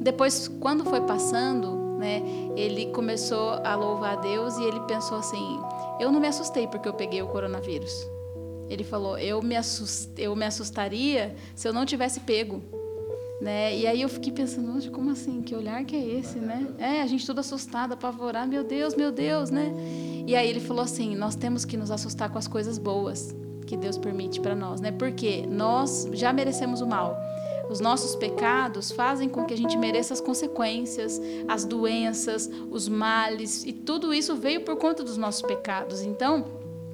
Depois, 0.00 0.46
quando 0.60 0.84
foi 0.84 1.00
passando, 1.00 1.83
né, 2.04 2.22
ele 2.54 2.86
começou 2.86 3.52
a 3.64 3.74
louvar 3.74 4.18
a 4.18 4.20
Deus 4.20 4.58
e 4.58 4.64
ele 4.64 4.80
pensou 4.80 5.16
assim: 5.16 5.58
eu 5.98 6.12
não 6.12 6.20
me 6.20 6.28
assustei 6.28 6.66
porque 6.66 6.86
eu 6.86 6.92
peguei 6.92 7.22
o 7.22 7.26
coronavírus. 7.26 8.06
Ele 8.68 8.84
falou: 8.84 9.16
eu 9.18 9.40
me, 9.40 9.56
assust, 9.56 10.10
eu 10.18 10.36
me 10.36 10.44
assustaria 10.44 11.34
se 11.54 11.66
eu 11.66 11.72
não 11.72 11.86
tivesse 11.86 12.20
pego. 12.20 12.62
Né? 13.40 13.76
E 13.76 13.86
aí 13.86 14.00
eu 14.00 14.08
fiquei 14.08 14.32
pensando, 14.32 14.90
como 14.90 15.10
assim? 15.10 15.42
Que 15.42 15.54
olhar 15.54 15.84
que 15.84 15.96
é 15.96 16.18
esse, 16.18 16.38
né? 16.38 16.66
É, 16.78 17.00
a 17.02 17.06
gente 17.06 17.26
toda 17.26 17.40
assustada, 17.40 17.94
apavorada, 17.94 18.46
meu 18.46 18.64
Deus, 18.64 18.94
meu 18.94 19.10
Deus, 19.10 19.50
né? 19.50 19.72
E 20.26 20.36
aí 20.36 20.48
ele 20.48 20.60
falou 20.60 20.84
assim: 20.84 21.16
nós 21.16 21.34
temos 21.34 21.64
que 21.64 21.76
nos 21.76 21.90
assustar 21.90 22.30
com 22.30 22.38
as 22.38 22.46
coisas 22.46 22.78
boas 22.78 23.34
que 23.66 23.76
Deus 23.76 23.96
permite 23.96 24.40
para 24.40 24.54
nós, 24.54 24.80
né? 24.80 24.92
Porque 24.92 25.46
nós 25.46 26.06
já 26.12 26.32
merecemos 26.32 26.80
o 26.82 26.86
mal. 26.86 27.16
Os 27.70 27.80
nossos 27.80 28.14
pecados 28.14 28.90
fazem 28.90 29.28
com 29.28 29.44
que 29.44 29.54
a 29.54 29.56
gente 29.56 29.76
mereça 29.76 30.14
as 30.14 30.20
consequências, 30.20 31.20
as 31.48 31.64
doenças, 31.64 32.50
os 32.70 32.88
males, 32.88 33.64
e 33.64 33.72
tudo 33.72 34.12
isso 34.12 34.36
veio 34.36 34.62
por 34.62 34.76
conta 34.76 35.02
dos 35.02 35.16
nossos 35.16 35.42
pecados. 35.42 36.02
Então, 36.02 36.44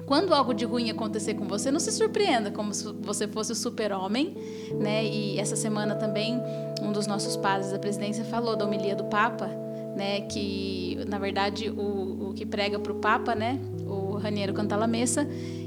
quando 0.05 0.33
algo 0.33 0.53
de 0.53 0.65
ruim 0.65 0.89
acontecer 0.89 1.35
com 1.35 1.47
você, 1.47 1.71
não 1.71 1.79
se 1.79 1.91
surpreenda 1.91 2.51
como 2.51 2.73
se 2.73 2.91
você 2.99 3.27
fosse 3.27 3.53
o 3.53 3.55
super-homem, 3.55 4.35
né? 4.73 5.05
E 5.05 5.39
essa 5.39 5.55
semana 5.55 5.95
também 5.95 6.37
um 6.81 6.91
dos 6.91 7.07
nossos 7.07 7.37
padres 7.37 7.71
da 7.71 7.79
presidência 7.79 8.25
falou 8.25 8.55
da 8.55 8.65
homilia 8.65 8.95
do 8.95 9.05
Papa, 9.05 9.47
né? 9.95 10.21
Que 10.21 10.99
na 11.07 11.17
verdade 11.17 11.69
o, 11.69 12.29
o 12.29 12.33
que 12.33 12.45
prega 12.45 12.77
para 12.77 12.91
o 12.91 12.95
Papa, 12.95 13.35
né? 13.35 13.59
O 13.87 14.17
Raniero 14.17 14.53
Cantalamessa, 14.53 15.25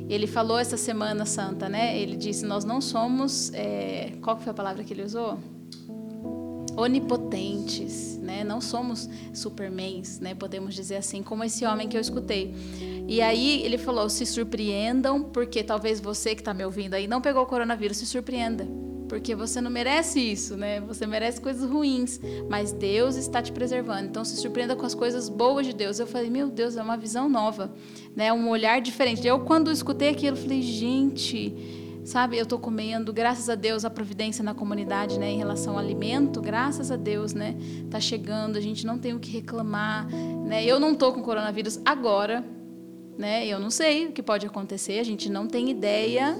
ele 0.09 0.27
falou 0.27 0.59
essa 0.59 0.77
semana 0.77 1.25
santa, 1.27 1.69
né? 1.69 1.99
Ele 1.99 2.17
disse: 2.17 2.45
nós 2.45 2.65
não 2.65 2.81
somos, 2.81 3.53
é... 3.55 4.13
qual 4.23 4.39
foi 4.39 4.51
a 4.51 4.55
palavra 4.55 4.85
que 4.85 4.93
ele 4.93 5.03
usou? 5.03 5.39
onipotentes, 6.77 8.19
né? 8.19 8.43
Não 8.43 8.61
somos 8.61 9.09
supermans, 9.33 10.19
né? 10.19 10.35
Podemos 10.35 10.75
dizer 10.75 10.97
assim, 10.97 11.23
como 11.23 11.45
esse 11.45 11.65
homem 11.65 11.89
que 11.89 11.97
eu 11.97 12.01
escutei. 12.01 12.55
E 13.07 13.21
aí 13.21 13.63
ele 13.63 13.79
falou: 13.79 14.09
se 14.09 14.27
surpreendam, 14.27 15.23
porque 15.23 15.63
talvez 15.63 16.01
você 16.01 16.35
que 16.35 16.41
está 16.41 16.53
me 16.53 16.65
ouvindo 16.65 16.95
aí 16.95 17.07
não 17.07 17.21
pegou 17.21 17.43
o 17.43 17.47
coronavírus, 17.47 17.99
se 17.99 18.07
surpreenda. 18.07 18.67
Porque 19.15 19.33
você 19.33 19.61
não 19.61 19.71
merece 19.71 20.19
isso, 20.19 20.57
né? 20.57 20.81
Você 20.81 21.07
merece 21.07 21.41
coisas 21.41 21.71
ruins, 21.71 22.21
mas 22.51 22.73
Deus 22.73 23.15
está 23.15 23.41
te 23.41 23.53
preservando. 23.53 24.09
Então 24.09 24.25
se 24.25 24.37
surpreenda 24.37 24.75
com 24.75 24.85
as 24.85 24.93
coisas 24.93 25.29
boas 25.29 25.65
de 25.65 25.73
Deus. 25.73 26.01
Eu 26.01 26.07
falei, 26.09 26.29
meu 26.29 26.49
Deus, 26.49 26.77
é 26.77 26.83
uma 26.83 26.97
visão 26.97 27.29
nova, 27.29 27.73
né? 28.17 28.33
Um 28.33 28.49
olhar 28.49 28.81
diferente. 28.81 29.25
Eu 29.25 29.39
quando 29.39 29.71
escutei 29.71 30.09
aquilo, 30.09 30.37
falei, 30.37 30.61
gente, 30.63 31.55
Sabe, 32.05 32.37
eu 32.37 32.43
estou 32.43 32.59
comendo, 32.59 33.13
graças 33.13 33.49
a 33.49 33.55
Deus, 33.55 33.83
a 33.83 33.89
providência 33.89 34.45
na 34.45 34.53
comunidade, 34.53 35.19
né, 35.19 35.31
em 35.31 35.39
relação 35.39 35.73
ao 35.73 35.79
alimento, 35.79 36.39
graças 36.39 36.91
a 36.91 36.97
Deus, 36.97 37.33
né, 37.33 37.57
tá 37.91 37.99
chegando, 37.99 38.59
a 38.59 38.61
gente 38.61 38.85
não 38.85 38.99
tem 38.99 39.15
o 39.15 39.19
que 39.19 39.31
reclamar, 39.31 40.07
né? 40.45 40.63
Eu 40.67 40.79
não 40.79 40.93
estou 40.93 41.15
com 41.15 41.23
coronavírus 41.23 41.81
agora, 41.83 42.45
né? 43.17 43.47
Eu 43.47 43.59
não 43.59 43.71
sei 43.71 44.09
o 44.09 44.13
que 44.13 44.23
pode 44.23 44.45
acontecer, 44.45 44.99
a 44.99 45.03
gente 45.03 45.31
não 45.31 45.47
tem 45.47 45.71
ideia. 45.71 46.37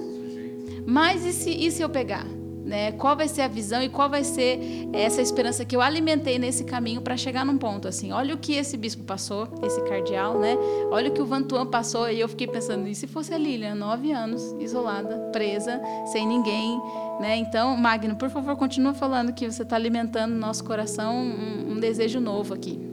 Mas 0.85 1.25
e 1.25 1.33
se, 1.33 1.49
e 1.49 1.71
se 1.71 1.81
eu 1.81 1.89
pegar? 1.89 2.34
Né? 2.65 2.91
Qual 2.93 3.15
vai 3.15 3.27
ser 3.27 3.43
a 3.43 3.47
visão 3.47 3.83
e 3.83 3.89
qual 3.89 4.09
vai 4.09 4.23
ser 4.23 4.59
essa 4.91 5.21
esperança 5.21 5.63
que 5.63 5.75
eu 5.75 5.81
alimentei 5.81 6.39
nesse 6.39 6.63
caminho 6.63 6.99
para 6.99 7.15
chegar 7.15 7.45
num 7.45 7.59
ponto 7.59 7.87
assim? 7.87 8.11
Olha 8.11 8.33
o 8.33 8.39
que 8.39 8.53
esse 8.53 8.75
bispo 8.75 9.03
passou, 9.03 9.47
esse 9.61 9.79
cardeal, 9.83 10.39
né? 10.39 10.57
Olha 10.89 11.11
o 11.11 11.13
que 11.13 11.21
o 11.21 11.25
Vantuan 11.27 11.67
passou 11.67 12.09
e 12.09 12.19
eu 12.19 12.27
fiquei 12.27 12.47
pensando, 12.47 12.87
e 12.87 12.95
se 12.95 13.05
fosse 13.05 13.31
a 13.35 13.37
Lilian, 13.37 13.75
nove 13.75 14.11
anos, 14.11 14.55
isolada, 14.59 15.29
presa, 15.31 15.79
sem 16.07 16.27
ninguém, 16.27 16.81
né? 17.19 17.37
Então, 17.37 17.77
Magno, 17.77 18.15
por 18.15 18.31
favor, 18.31 18.55
continua 18.55 18.95
falando 18.95 19.31
que 19.31 19.49
você 19.49 19.61
está 19.61 19.75
alimentando 19.75 20.33
no 20.33 20.39
nosso 20.39 20.63
coração 20.63 21.15
um, 21.15 21.73
um 21.73 21.79
desejo 21.79 22.19
novo 22.19 22.51
aqui. 22.51 22.84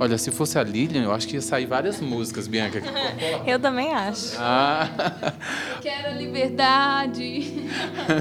Olha, 0.00 0.16
se 0.16 0.30
fosse 0.30 0.58
a 0.58 0.62
Lilian, 0.62 1.02
eu 1.02 1.12
acho 1.12 1.26
que 1.26 1.34
ia 1.34 1.42
sair 1.42 1.66
várias 1.66 2.00
músicas, 2.00 2.46
Bianca. 2.46 2.80
eu 3.44 3.58
também 3.58 3.92
acho. 3.92 4.36
Ah. 4.38 4.88
Eu 5.76 5.82
quero 5.82 6.08
a 6.08 6.12
liberdade. 6.12 7.68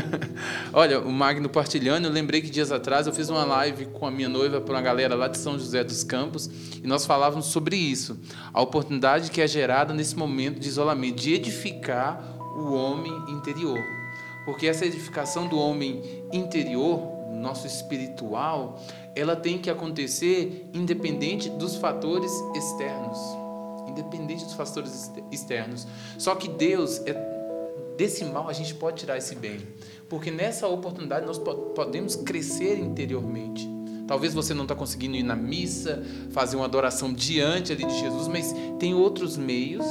Olha, 0.73 0.99
o 0.99 1.11
Magno 1.11 1.47
partilhando, 1.47 2.07
eu 2.07 2.11
lembrei 2.11 2.41
que 2.41 2.49
dias 2.49 2.71
atrás 2.71 3.05
eu 3.05 3.13
fiz 3.13 3.29
uma 3.29 3.45
live 3.45 3.85
com 3.87 4.07
a 4.07 4.11
minha 4.11 4.27
noiva 4.27 4.59
para 4.59 4.73
uma 4.73 4.81
galera 4.81 5.13
lá 5.13 5.27
de 5.27 5.37
São 5.37 5.59
José 5.59 5.83
dos 5.83 6.03
Campos 6.03 6.49
e 6.83 6.87
nós 6.87 7.05
falávamos 7.05 7.45
sobre 7.47 7.75
isso. 7.75 8.19
A 8.51 8.61
oportunidade 8.61 9.29
que 9.29 9.39
é 9.39 9.47
gerada 9.47 9.93
nesse 9.93 10.15
momento 10.15 10.59
de 10.59 10.67
isolamento, 10.67 11.17
de 11.17 11.33
edificar 11.35 12.19
o 12.55 12.73
homem 12.73 13.13
interior. 13.29 13.79
Porque 14.45 14.65
essa 14.65 14.85
edificação 14.85 15.47
do 15.47 15.59
homem 15.59 16.01
interior, 16.31 17.16
nosso 17.31 17.67
espiritual, 17.67 18.79
ela 19.15 19.35
tem 19.35 19.57
que 19.57 19.69
acontecer 19.69 20.69
independente 20.73 21.49
dos 21.49 21.75
fatores 21.75 22.31
externos. 22.55 23.17
Independente 23.87 24.43
dos 24.43 24.53
fatores 24.53 25.11
externos. 25.31 25.87
Só 26.17 26.35
que 26.35 26.47
Deus, 26.47 27.01
é, 27.05 27.13
desse 27.97 28.23
mal 28.25 28.47
a 28.47 28.53
gente 28.53 28.75
pode 28.75 28.97
tirar 28.97 29.17
esse 29.17 29.35
bem. 29.35 29.59
Porque 30.09 30.29
nessa 30.29 30.67
oportunidade 30.67 31.25
nós 31.25 31.37
podemos 31.39 32.15
crescer 32.15 32.79
interiormente. 32.79 33.67
Talvez 34.07 34.33
você 34.33 34.53
não 34.53 34.63
está 34.63 34.73
conseguindo 34.73 35.17
ir 35.17 35.23
na 35.23 35.35
missa, 35.35 36.01
fazer 36.31 36.55
uma 36.55 36.65
adoração 36.65 37.13
diante 37.13 37.73
ali 37.73 37.83
de 37.83 37.99
Jesus, 37.99 38.27
mas 38.27 38.55
tem 38.79 38.93
outros 38.93 39.35
meios 39.35 39.85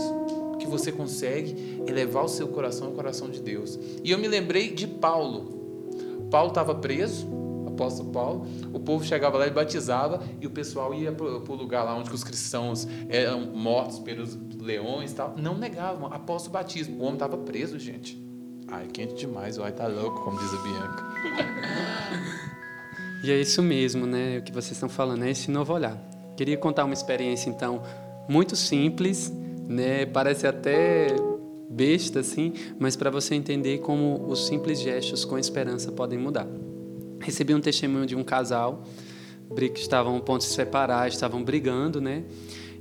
que 0.59 0.67
você 0.67 0.91
consegue 0.91 1.83
elevar 1.87 2.25
o 2.25 2.29
seu 2.29 2.49
coração 2.49 2.89
ao 2.89 2.93
coração 2.95 3.29
de 3.29 3.41
Deus. 3.41 3.79
E 4.03 4.11
eu 4.11 4.19
me 4.19 4.27
lembrei 4.27 4.71
de 4.71 4.87
Paulo. 4.87 5.56
Paulo 6.31 6.49
estava 6.49 6.75
preso, 6.75 7.27
apóstolo 7.77 8.11
Paulo, 8.11 8.47
o 8.73 8.81
povo 8.81 9.05
chegava 9.05 9.37
lá 9.37 9.47
e 9.47 9.51
batizava 9.51 10.21
e 10.41 10.47
o 10.47 10.51
pessoal 10.51 10.95
ia 10.95 11.13
para 11.13 11.27
o 11.27 11.55
lugar 11.55 11.85
lá 11.85 11.95
onde 11.95 12.13
os 12.13 12.25
cristãos 12.25 12.89
eram 13.09 13.41
mortos 13.55 13.99
pelos 13.99 14.37
leões 14.59 15.13
e 15.13 15.15
tal. 15.15 15.35
Não 15.37 15.57
negavam, 15.57 16.13
apóstolo 16.13 16.55
batismo. 16.55 16.97
O 16.97 17.03
homem 17.03 17.15
estava 17.15 17.37
preso, 17.37 17.79
gente. 17.79 18.25
Ai, 18.69 18.89
quente 18.89 19.15
demais, 19.15 19.59
ai, 19.59 19.73
tá 19.73 19.87
louco, 19.87 20.23
como 20.23 20.39
diz 20.39 20.53
a 20.53 20.63
Bianca. 20.63 21.05
e 23.23 23.31
é 23.31 23.41
isso 23.41 23.63
mesmo, 23.63 24.07
né? 24.07 24.39
O 24.39 24.43
que 24.43 24.51
vocês 24.51 24.73
estão 24.73 24.89
falando, 24.89 25.25
é 25.25 25.31
esse 25.31 25.51
novo 25.51 25.73
olhar. 25.73 25.97
Queria 26.37 26.57
contar 26.57 26.85
uma 26.85 26.95
experiência, 26.95 27.49
então, 27.49 27.83
muito 28.29 28.57
simples, 28.57 29.33
né? 29.69 30.05
Parece 30.07 30.49
até 30.49 31.15
besta, 31.69 32.21
assim, 32.21 32.53
mas 32.79 32.97
para 32.97 33.11
você 33.11 33.35
entender 33.35 33.79
como 33.79 34.27
os 34.29 34.47
simples 34.47 34.81
gestos 34.81 35.25
com 35.25 35.39
esperança 35.39 35.93
podem 35.93 36.19
mudar. 36.19 36.47
Recebi 37.21 37.55
um 37.55 37.61
testemunho 37.61 38.07
de 38.07 38.15
um 38.15 38.23
casal 38.23 38.85
que 39.55 39.81
estavam 39.81 40.17
a 40.17 40.21
ponto 40.21 40.41
de 40.41 40.49
se 40.49 40.55
separar, 40.55 41.09
estavam 41.09 41.43
brigando, 41.43 42.01
né? 42.01 42.25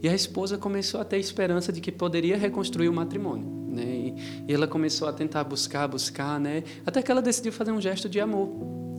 E 0.02 0.10
a 0.10 0.14
esposa 0.14 0.58
começou 0.58 1.00
a 1.00 1.06
ter 1.06 1.18
esperança 1.18 1.72
de 1.72 1.80
que 1.80 1.92
poderia 1.92 2.38
reconstruir 2.38 2.90
o 2.90 2.94
matrimônio, 2.94 3.48
né? 3.70 4.14
E, 4.48 4.54
ela 4.54 4.68
começou 4.68 5.08
a 5.08 5.14
tentar 5.14 5.44
buscar, 5.44 5.88
buscar, 5.88 6.40
né? 6.40 6.64
Até 6.86 7.02
que 7.02 7.12
ela 7.12 7.22
decidiu 7.22 7.52
fazer 7.52 7.72
um 7.72 7.82
gesto 7.82 8.10
de 8.10 8.20
amor. 8.20 8.50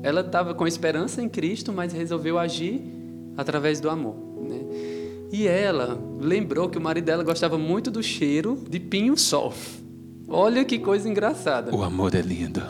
Ela 0.02 0.20
estava 0.20 0.54
com 0.54 0.66
esperança 0.66 1.22
em 1.22 1.28
Cristo, 1.28 1.72
mas 1.72 1.92
resolveu 1.92 2.38
agir 2.38 2.80
através 3.36 3.80
do 3.80 3.90
amor, 3.90 4.16
né? 4.48 4.60
E 5.36 5.46
ela 5.46 6.00
lembrou 6.18 6.66
que 6.66 6.78
o 6.78 6.80
marido 6.80 7.04
dela 7.04 7.22
gostava 7.22 7.58
muito 7.58 7.90
do 7.90 8.02
cheiro 8.02 8.64
de 8.70 8.80
pinho-sol. 8.80 9.52
Olha 10.26 10.64
que 10.64 10.78
coisa 10.78 11.06
engraçada. 11.06 11.76
O 11.76 11.82
amor 11.82 12.14
é 12.14 12.22
lindo. 12.22 12.62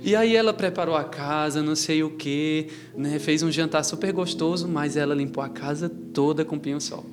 E 0.00 0.14
aí 0.14 0.36
ela 0.36 0.52
preparou 0.52 0.94
a 0.94 1.02
casa, 1.02 1.60
não 1.60 1.74
sei 1.74 2.04
o 2.04 2.10
quê, 2.10 2.68
né? 2.96 3.18
fez 3.18 3.42
um 3.42 3.50
jantar 3.50 3.84
super 3.84 4.12
gostoso, 4.12 4.68
mas 4.68 4.96
ela 4.96 5.12
limpou 5.12 5.42
a 5.42 5.48
casa 5.48 5.88
toda 5.88 6.44
com 6.44 6.56
pinho-sol. 6.56 7.04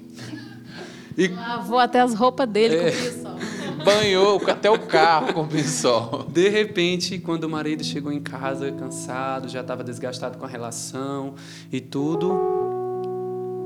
E... 1.17 1.29
Lavou 1.29 1.79
até 1.79 1.99
as 1.99 2.13
roupas 2.13 2.47
dele 2.47 2.75
é... 2.75 2.91
com 2.91 2.97
pinho-sol. 2.97 3.35
Banhou 3.83 4.41
até 4.51 4.69
o 4.69 4.77
carro 4.77 5.33
com 5.33 5.47
pinho-sol. 5.47 6.27
De 6.31 6.47
repente, 6.47 7.17
quando 7.17 7.45
o 7.45 7.49
marido 7.49 7.83
chegou 7.83 8.11
em 8.11 8.21
casa 8.21 8.71
cansado, 8.71 9.49
já 9.49 9.61
estava 9.61 9.83
desgastado 9.83 10.37
com 10.37 10.45
a 10.45 10.47
relação 10.47 11.33
e 11.71 11.81
tudo, 11.81 12.39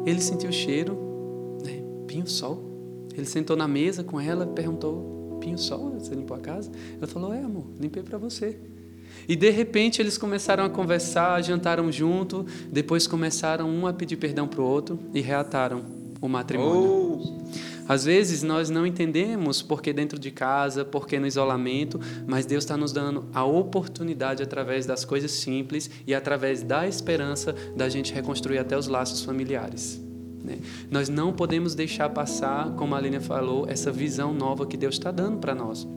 ele 0.05 0.21
sentiu 0.21 0.49
o 0.49 0.53
cheiro? 0.53 1.04
Pinho-sol. 2.15 3.07
Ele 3.13 3.25
sentou 3.25 3.57
na 3.57 3.67
mesa 3.67 4.03
com 4.03 4.19
ela, 4.19 4.45
perguntou: 4.45 5.37
pinho-sol, 5.41 5.91
você 5.99 6.15
limpou 6.15 6.37
a 6.37 6.39
casa? 6.39 6.71
Ela 6.97 7.07
falou: 7.07 7.33
é, 7.33 7.41
amor, 7.41 7.65
limpei 7.79 8.03
para 8.03 8.17
você. 8.17 8.57
E 9.27 9.35
de 9.35 9.49
repente 9.49 10.01
eles 10.01 10.17
começaram 10.17 10.63
a 10.63 10.69
conversar, 10.69 11.41
jantaram 11.41 11.91
junto, 11.91 12.45
depois 12.71 13.07
começaram 13.07 13.69
um 13.69 13.87
a 13.87 13.93
pedir 13.93 14.17
perdão 14.17 14.47
para 14.47 14.61
o 14.61 14.65
outro 14.65 14.99
e 15.13 15.21
reataram 15.21 15.83
o 16.21 16.27
matrimônio. 16.27 17.21
Oh. 17.21 17.45
Às 17.87 18.03
vezes 18.03 18.41
nós 18.41 18.69
não 18.69 18.85
entendemos 18.85 19.61
porque 19.61 19.93
dentro 19.93 20.17
de 20.17 20.31
casa, 20.31 20.83
porque 20.83 21.19
no 21.19 21.27
isolamento, 21.27 21.99
mas 22.25 22.45
Deus 22.45 22.63
está 22.63 22.75
nos 22.75 22.91
dando 22.91 23.25
a 23.33 23.45
oportunidade 23.45 24.41
através 24.41 24.85
das 24.85 25.05
coisas 25.05 25.31
simples 25.31 25.89
e 26.05 26.13
através 26.13 26.63
da 26.63 26.87
esperança 26.87 27.53
da 27.75 27.87
gente 27.87 28.11
reconstruir 28.11 28.57
até 28.57 28.77
os 28.77 28.87
laços 28.87 29.23
familiares. 29.23 30.04
Né? 30.45 30.59
Nós 30.89 31.09
não 31.09 31.33
podemos 31.33 31.73
deixar 31.75 32.09
passar, 32.09 32.71
como 32.75 32.93
a 32.95 32.97
Aline 32.97 33.19
falou, 33.19 33.65
essa 33.67 33.91
visão 33.91 34.33
nova 34.33 34.65
que 34.65 34.77
Deus 34.77 34.95
está 34.95 35.11
dando 35.11 35.39
para 35.39 35.55
nós. 35.55 35.87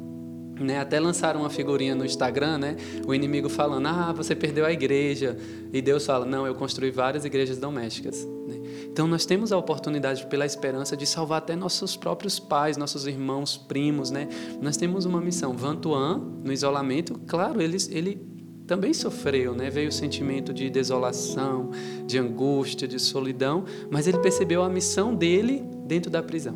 Né, 0.58 0.80
até 0.80 0.98
lançaram 0.98 1.40
uma 1.40 1.50
figurinha 1.50 1.94
no 1.94 2.04
Instagram, 2.04 2.58
né? 2.58 2.76
O 3.06 3.14
inimigo 3.14 3.48
falando: 3.48 3.86
Ah, 3.86 4.12
você 4.12 4.34
perdeu 4.34 4.66
a 4.66 4.72
igreja. 4.72 5.36
E 5.72 5.80
Deus 5.80 6.04
fala: 6.04 6.24
Não, 6.24 6.44
eu 6.48 6.54
construí 6.56 6.90
várias 6.90 7.24
igrejas 7.24 7.58
domésticas. 7.58 8.24
Né? 8.24 8.60
Então 8.90 9.06
nós 9.06 9.24
temos 9.24 9.52
a 9.52 9.56
oportunidade, 9.56 10.26
pela 10.26 10.44
esperança, 10.44 10.96
de 10.96 11.06
salvar 11.06 11.38
até 11.38 11.54
nossos 11.54 11.96
próprios 11.96 12.40
pais, 12.40 12.76
nossos 12.76 13.06
irmãos, 13.06 13.56
primos, 13.56 14.10
né? 14.10 14.28
Nós 14.60 14.76
temos 14.76 15.04
uma 15.04 15.20
missão. 15.20 15.52
Vantuan, 15.52 16.18
no 16.42 16.52
isolamento, 16.52 17.20
claro, 17.24 17.62
ele, 17.62 17.76
ele 17.90 18.37
também 18.68 18.92
sofreu, 18.92 19.54
né? 19.54 19.70
Veio 19.70 19.88
o 19.88 19.92
sentimento 19.92 20.52
de 20.52 20.68
desolação, 20.68 21.70
de 22.06 22.18
angústia, 22.18 22.86
de 22.86 22.98
solidão, 23.00 23.64
mas 23.90 24.06
ele 24.06 24.18
percebeu 24.18 24.62
a 24.62 24.68
missão 24.68 25.14
dele 25.14 25.64
dentro 25.86 26.10
da 26.10 26.22
prisão. 26.22 26.54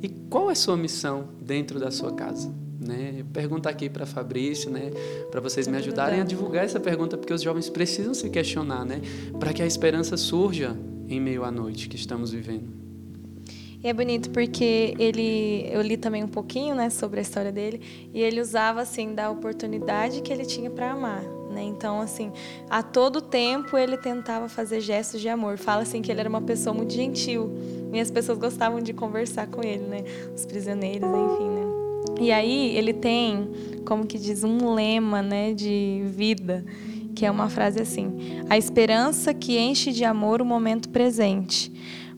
E 0.00 0.08
qual 0.30 0.48
é 0.48 0.52
a 0.52 0.56
sua 0.56 0.76
missão 0.76 1.30
dentro 1.42 1.80
da 1.80 1.90
sua 1.90 2.12
casa? 2.12 2.54
Né? 2.80 3.24
Pergunta 3.32 3.68
aqui 3.68 3.90
para 3.90 4.06
Fabrício, 4.06 4.70
né? 4.70 4.92
Para 5.30 5.40
vocês 5.40 5.66
me 5.66 5.76
ajudarem 5.76 6.20
a 6.20 6.24
divulgar 6.24 6.64
essa 6.64 6.78
pergunta, 6.78 7.18
porque 7.18 7.32
os 7.32 7.42
jovens 7.42 7.68
precisam 7.68 8.14
se 8.14 8.30
questionar, 8.30 8.84
né? 8.84 9.00
Para 9.40 9.52
que 9.52 9.60
a 9.60 9.66
esperança 9.66 10.16
surja 10.16 10.76
em 11.08 11.20
meio 11.20 11.42
à 11.42 11.50
noite 11.50 11.88
que 11.88 11.96
estamos 11.96 12.30
vivendo. 12.30 12.83
E 13.84 13.88
é 13.88 13.92
bonito 13.92 14.30
porque 14.30 14.94
ele, 14.98 15.68
eu 15.70 15.82
li 15.82 15.98
também 15.98 16.24
um 16.24 16.28
pouquinho, 16.28 16.74
né, 16.74 16.88
sobre 16.88 17.18
a 17.18 17.22
história 17.22 17.52
dele, 17.52 17.82
e 18.14 18.22
ele 18.22 18.40
usava 18.40 18.80
assim 18.80 19.14
da 19.14 19.30
oportunidade 19.30 20.22
que 20.22 20.32
ele 20.32 20.46
tinha 20.46 20.70
para 20.70 20.92
amar, 20.92 21.22
né? 21.50 21.62
Então, 21.62 22.00
assim, 22.00 22.32
a 22.70 22.82
todo 22.82 23.20
tempo 23.20 23.76
ele 23.76 23.98
tentava 23.98 24.48
fazer 24.48 24.80
gestos 24.80 25.20
de 25.20 25.28
amor. 25.28 25.58
Fala 25.58 25.82
assim 25.82 26.00
que 26.00 26.10
ele 26.10 26.18
era 26.18 26.28
uma 26.30 26.40
pessoa 26.40 26.74
muito 26.74 26.94
gentil, 26.94 27.52
e 27.92 28.00
as 28.00 28.10
pessoas 28.10 28.38
gostavam 28.38 28.80
de 28.80 28.94
conversar 28.94 29.48
com 29.48 29.62
ele, 29.62 29.84
né? 29.84 30.02
Os 30.34 30.46
prisioneiros, 30.46 31.06
enfim, 31.06 31.50
né? 31.50 31.64
E 32.22 32.32
aí 32.32 32.74
ele 32.78 32.94
tem, 32.94 33.50
como 33.84 34.06
que 34.06 34.18
diz, 34.18 34.44
um 34.44 34.72
lema, 34.72 35.20
né, 35.20 35.52
de 35.52 36.02
vida, 36.06 36.64
que 37.14 37.26
é 37.26 37.30
uma 37.30 37.50
frase 37.50 37.82
assim: 37.82 38.40
a 38.48 38.56
esperança 38.56 39.34
que 39.34 39.58
enche 39.58 39.92
de 39.92 40.06
amor 40.06 40.40
o 40.40 40.44
momento 40.44 40.88
presente 40.88 41.70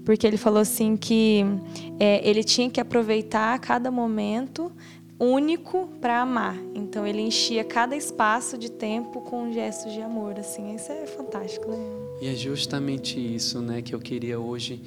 porque 0.07 0.25
ele 0.25 0.37
falou 0.37 0.61
assim 0.61 0.97
que 0.97 1.45
é, 1.99 2.27
ele 2.27 2.45
tinha 2.45 2.71
que 2.71 2.81
aproveitar 2.81 3.59
cada 3.59 3.91
momento 3.91 4.71
único 5.19 5.89
para 6.01 6.21
amar. 6.21 6.57
Então 6.77 7.05
ele 7.05 7.21
enchia 7.21 7.65
cada 7.65 7.97
espaço 7.97 8.57
de 8.57 8.71
tempo 8.71 9.21
com 9.23 9.53
gestos 9.53 9.93
de 9.93 10.01
amor, 10.01 10.39
assim. 10.39 10.77
Isso 10.77 10.93
é 10.93 11.07
fantástico, 11.07 11.69
né? 11.69 11.77
E 12.23 12.29
é 12.29 12.35
justamente 12.35 13.19
isso, 13.19 13.61
né, 13.61 13.83
que 13.83 13.95
eu 13.95 13.99
queria 13.99 14.39
hoje 14.39 14.81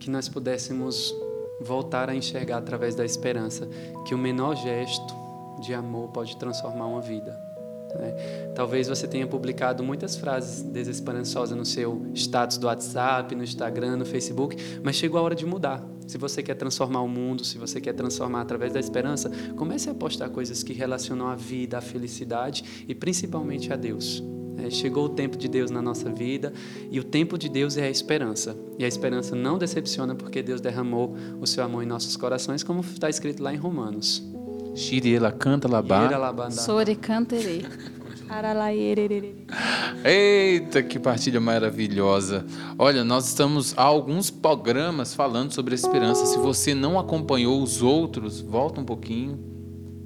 que 0.00 0.10
nós 0.10 0.28
pudéssemos 0.28 1.14
voltar 1.60 2.10
a 2.10 2.14
enxergar 2.14 2.58
através 2.58 2.96
da 2.96 3.04
esperança 3.04 3.68
que 4.06 4.14
o 4.14 4.18
menor 4.18 4.56
gesto 4.56 5.14
de 5.60 5.72
amor 5.72 6.08
pode 6.08 6.36
transformar 6.36 6.86
uma 6.86 7.00
vida. 7.00 7.47
Né? 7.94 8.12
Talvez 8.54 8.88
você 8.88 9.06
tenha 9.06 9.26
publicado 9.26 9.82
muitas 9.82 10.16
frases 10.16 10.62
desesperançosas 10.62 11.56
no 11.56 11.64
seu 11.64 12.06
status 12.14 12.58
do 12.58 12.66
WhatsApp, 12.66 13.34
no 13.34 13.42
Instagram, 13.42 13.96
no 13.96 14.04
Facebook, 14.04 14.56
mas 14.82 14.96
chegou 14.96 15.18
a 15.18 15.22
hora 15.22 15.34
de 15.34 15.46
mudar. 15.46 15.86
Se 16.06 16.16
você 16.16 16.42
quer 16.42 16.54
transformar 16.54 17.02
o 17.02 17.08
mundo, 17.08 17.44
se 17.44 17.58
você 17.58 17.80
quer 17.80 17.92
transformar 17.92 18.40
através 18.40 18.72
da 18.72 18.80
esperança, 18.80 19.30
comece 19.56 19.90
a 19.90 19.94
postar 19.94 20.30
coisas 20.30 20.62
que 20.62 20.72
relacionam 20.72 21.28
a 21.28 21.34
vida, 21.34 21.78
a 21.78 21.82
felicidade 21.82 22.84
e 22.88 22.94
principalmente 22.94 23.72
a 23.72 23.76
Deus. 23.76 24.22
É, 24.56 24.70
chegou 24.70 25.04
o 25.04 25.08
tempo 25.08 25.36
de 25.36 25.46
Deus 25.46 25.70
na 25.70 25.80
nossa 25.80 26.10
vida 26.10 26.52
e 26.90 26.98
o 26.98 27.04
tempo 27.04 27.38
de 27.38 27.48
Deus 27.48 27.76
é 27.76 27.84
a 27.84 27.90
esperança. 27.90 28.56
E 28.78 28.84
a 28.84 28.88
esperança 28.88 29.36
não 29.36 29.58
decepciona 29.58 30.14
porque 30.14 30.42
Deus 30.42 30.60
derramou 30.60 31.14
o 31.40 31.46
seu 31.46 31.62
amor 31.62 31.84
em 31.84 31.86
nossos 31.86 32.16
corações, 32.16 32.62
como 32.62 32.80
está 32.80 33.08
escrito 33.08 33.42
lá 33.42 33.54
em 33.54 33.56
Romanos. 33.56 34.37
Shiriela 34.78 35.32
canta 35.32 35.68
labá. 35.68 36.08
Sore 36.52 36.94
canterei. 36.94 37.66
Eita, 40.04 40.82
que 40.82 40.98
partilha 40.98 41.40
maravilhosa. 41.40 42.46
Olha, 42.78 43.02
nós 43.02 43.26
estamos 43.26 43.74
há 43.76 43.82
alguns 43.82 44.30
programas 44.30 45.14
falando 45.14 45.52
sobre 45.52 45.74
a 45.74 45.74
esperança. 45.74 46.26
Se 46.26 46.38
você 46.38 46.74
não 46.74 46.98
acompanhou 46.98 47.60
os 47.60 47.82
outros, 47.82 48.40
volta 48.40 48.80
um 48.80 48.84
pouquinho 48.84 49.38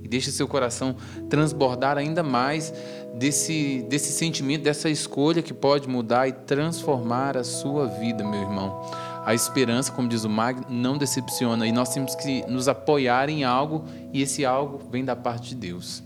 e 0.02 0.08
deixa 0.08 0.30
seu 0.30 0.48
coração 0.48 0.96
transbordar 1.28 1.98
ainda 1.98 2.22
mais 2.22 2.72
desse, 3.14 3.84
desse 3.88 4.10
sentimento, 4.12 4.62
dessa 4.62 4.88
escolha 4.88 5.42
que 5.42 5.52
pode 5.52 5.86
mudar 5.88 6.28
e 6.28 6.32
transformar 6.32 7.36
a 7.36 7.44
sua 7.44 7.86
vida, 7.86 8.24
meu 8.24 8.40
irmão. 8.40 8.80
A 9.24 9.34
esperança, 9.34 9.92
como 9.92 10.08
diz 10.08 10.24
o 10.24 10.28
Mag, 10.28 10.62
não 10.68 10.98
decepciona 10.98 11.66
e 11.66 11.72
nós 11.72 11.94
temos 11.94 12.14
que 12.14 12.44
nos 12.50 12.66
apoiar 12.66 13.28
em 13.28 13.44
algo 13.44 13.84
e 14.12 14.20
esse 14.20 14.44
algo 14.44 14.80
vem 14.90 15.04
da 15.04 15.14
parte 15.14 15.50
de 15.50 15.54
Deus. 15.54 16.02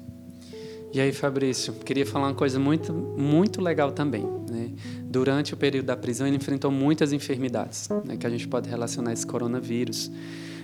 E 0.92 1.00
aí, 1.00 1.12
Fabrício, 1.12 1.72
queria 1.74 2.06
falar 2.06 2.28
uma 2.28 2.34
coisa 2.34 2.58
muito, 2.58 2.92
muito 2.92 3.60
legal 3.60 3.92
também. 3.92 4.24
Né? 4.50 4.70
Durante 5.04 5.54
o 5.54 5.56
período 5.56 5.86
da 5.86 5.96
prisão, 5.96 6.26
ele 6.26 6.36
enfrentou 6.36 6.70
muitas 6.70 7.12
enfermidades, 7.12 7.88
né, 8.04 8.16
que 8.16 8.26
a 8.26 8.30
gente 8.30 8.46
pode 8.46 8.68
relacionar 8.68 9.12
esse 9.12 9.26
coronavírus. 9.26 10.10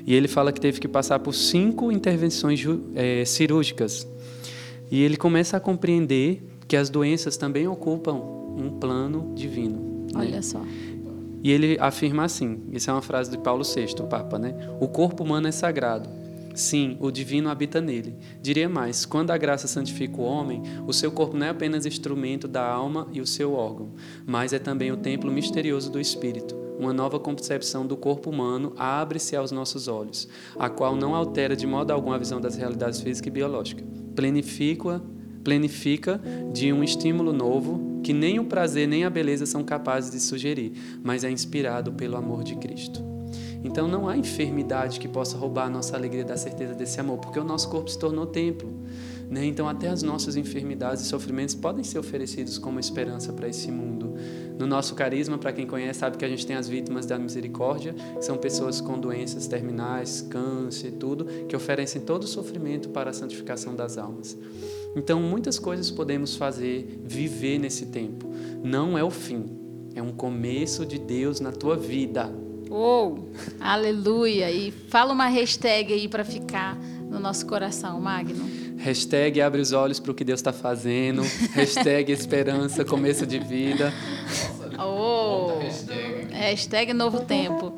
E 0.07 0.15
ele 0.15 0.29
fala 0.29 0.53
que 0.53 0.61
teve 0.61 0.81
que 0.81 0.89
passar 0.89 1.19
por 1.19 1.35
cinco 1.35 1.91
intervenções 1.93 2.61
é, 2.95 3.25
cirúrgicas. 3.25 4.07
E 4.91 5.03
ele 5.03 5.17
começa 5.17 5.57
a 5.57 5.61
compreender 5.61 6.43
que 6.69 6.77
as 6.77 6.91
doenças 6.91 7.37
também 7.37 7.67
ocupam 7.67 8.15
um 8.15 8.79
plano 8.79 9.33
divino. 9.35 10.07
Né? 10.13 10.21
Olha 10.21 10.43
só. 10.43 10.63
E 11.43 11.51
ele 11.51 11.77
afirma 11.81 12.25
assim: 12.25 12.63
isso 12.73 12.89
é 12.91 12.93
uma 12.93 13.03
frase 13.03 13.31
de 13.31 13.39
Paulo 13.39 13.65
VI, 13.65 13.95
o 14.01 14.07
Papa, 14.07 14.39
né? 14.39 14.55
O 14.81 14.89
corpo 14.89 15.25
humano 15.25 15.49
é 15.49 15.53
sagrado. 15.53 16.09
Sim, 16.55 16.99
o 17.01 17.11
divino 17.11 17.49
habita 17.49 17.81
nele. 17.81 18.17
Diria 18.41 18.69
mais: 18.69 19.05
quando 19.05 19.31
a 19.31 19.39
graça 19.39 19.67
santifica 19.67 20.21
o 20.21 20.25
homem, 20.25 20.63
o 20.87 20.93
seu 20.93 21.11
corpo 21.11 21.37
não 21.37 21.47
é 21.47 21.51
apenas 21.51 21.87
instrumento 21.87 22.47
da 22.47 22.65
alma 22.65 23.09
e 23.13 23.21
o 23.21 23.27
seu 23.27 23.55
órgão, 23.55 23.91
mas 24.27 24.53
é 24.53 24.59
também 24.59 24.93
o 24.93 24.97
templo 24.97 25.33
misterioso 25.33 25.91
do 25.91 25.99
espírito. 25.99 26.61
Uma 26.79 26.93
nova 26.93 27.19
concepção 27.19 27.87
do 27.87 27.97
corpo 27.97 28.31
humano 28.31 28.73
abre-se 28.77 29.37
aos 29.37 29.53
nossos 29.53 29.89
olhos, 29.89 30.29
a 30.59 30.69
qual 30.69 30.97
não 30.97 31.15
altera 31.15 31.55
de 31.55 31.67
modo 31.67 31.91
algum 31.93 32.13
a 32.13 32.19
visão 32.19 32.41
das 32.41 32.57
realidades 32.57 33.01
física 33.01 33.29
e 33.29 33.33
biológica. 33.33 33.85
Planifica, 34.17 35.01
planifica 35.45 36.21
de 36.53 36.73
um 36.73 36.83
estímulo 36.83 37.33
novo 37.33 37.92
que 38.03 38.13
nem 38.13 38.39
o 38.39 38.45
prazer 38.45 38.87
nem 38.89 39.05
a 39.05 39.11
beleza 39.11 39.47
são 39.47 39.63
capazes 39.63 40.11
de 40.11 40.21
sugerir, 40.21 40.73
mas 41.03 41.25
é 41.25 41.31
inspirado 41.31 41.93
pelo 41.93 42.17
amor 42.17 42.43
de 42.43 42.57
Cristo. 42.57 43.13
Então 43.65 43.87
não 43.87 44.09
há 44.09 44.17
enfermidade 44.17 44.99
que 44.99 45.07
possa 45.07 45.37
roubar 45.37 45.67
a 45.67 45.71
nossa 45.71 45.97
alegria 45.97 46.25
da 46.25 46.37
certeza 46.37 46.75
desse 46.75 46.99
amor, 47.01 47.19
porque 47.19 47.39
o 47.39 47.45
nosso 47.45 47.69
corpo 47.69 47.89
se 47.89 47.99
tornou 47.99 48.27
templo. 48.27 48.73
Né? 49.31 49.47
Então 49.47 49.69
até 49.69 49.89
as 49.89 50.03
nossas 50.03 50.37
enfermidades 50.37 51.05
e 51.05 51.07
sofrimentos 51.07 51.55
podem 51.55 51.85
ser 51.85 51.99
oferecidos 51.99 52.59
como 52.59 52.81
esperança 52.81 53.33
para 53.33 53.49
esse 53.49 53.71
mundo. 53.71 54.15
No 54.59 54.67
nosso 54.67 54.95
carisma, 54.95 55.39
para 55.39 55.53
quem 55.53 55.67
conhece, 55.67 56.01
sabe 56.01 56.17
que 56.17 56.25
a 56.25 56.29
gente 56.29 56.47
tem 56.47 56.57
as 56.57 56.69
vítimas 56.69 57.07
da 57.07 57.19
misericórdia, 57.19 57.95
que 57.95 58.25
são 58.25 58.37
pessoas 58.37 58.81
com 58.81 58.99
doenças 58.99 59.47
terminais, 59.47 60.21
câncer 60.29 60.89
e 60.89 60.93
tudo, 60.93 61.25
que 61.49 61.57
oferecem 61.57 62.03
todo 62.03 62.25
o 62.25 62.27
sofrimento 62.27 62.91
para 62.91 63.11
a 63.11 63.13
santificação 63.13 63.75
das 63.75 63.97
almas. 63.97 64.37
Então, 64.95 65.21
muitas 65.21 65.59
coisas 65.59 65.91
podemos 65.91 66.37
fazer, 66.37 67.01
viver 67.05 67.59
nesse 67.59 67.87
tempo. 67.87 68.33
Não 68.63 68.97
é 68.97 69.03
o 69.03 69.11
fim, 69.11 69.47
é 69.95 70.03
um 70.03 70.13
começo 70.13 70.85
de 70.85 70.99
Deus 70.99 71.41
na 71.41 71.53
tua 71.53 71.77
vida. 71.77 72.33
Oh, 72.71 73.19
aleluia! 73.61 74.51
E 74.51 74.71
fala 74.71 75.13
uma 75.13 75.27
hashtag 75.27 75.93
aí 75.93 76.09
para 76.09 76.25
ficar 76.25 76.77
no 77.11 77.21
nosso 77.21 77.47
coração, 77.47 78.01
Magno. 78.01 78.49
Hashtag 78.79 79.41
abre 79.41 79.61
os 79.61 79.73
olhos 79.73 80.01
para 80.01 80.11
o 80.11 80.15
que 80.15 80.25
Deus 80.25 80.41
está 80.41 80.53
fazendo. 80.53 81.23
hashtag 81.53 82.11
esperança, 82.13 82.85
começo 82.85 83.27
de 83.27 83.39
vida. 83.39 83.93
Oh, 84.79 85.59
hashtag 86.31 86.93
novo 86.93 87.21
tempo. 87.21 87.75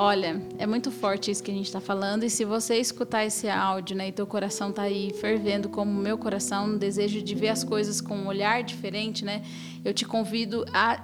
Olha, 0.00 0.40
é 0.58 0.64
muito 0.64 0.92
forte 0.92 1.28
isso 1.28 1.42
que 1.42 1.50
a 1.50 1.54
gente 1.54 1.66
está 1.66 1.80
falando 1.80 2.22
e 2.22 2.30
se 2.30 2.44
você 2.44 2.76
escutar 2.76 3.24
esse 3.24 3.48
áudio, 3.48 3.96
né, 3.96 4.06
e 4.06 4.12
teu 4.12 4.28
coração 4.28 4.70
tá 4.70 4.82
aí 4.82 5.12
fervendo 5.12 5.68
como 5.68 5.90
o 5.90 6.00
meu 6.00 6.16
coração, 6.16 6.68
no 6.68 6.78
desejo 6.78 7.20
de 7.20 7.34
ver 7.34 7.48
as 7.48 7.64
coisas 7.64 8.00
com 8.00 8.14
um 8.14 8.28
olhar 8.28 8.62
diferente, 8.62 9.24
né, 9.24 9.42
eu 9.84 9.92
te 9.92 10.04
convido 10.04 10.64
a 10.72 11.02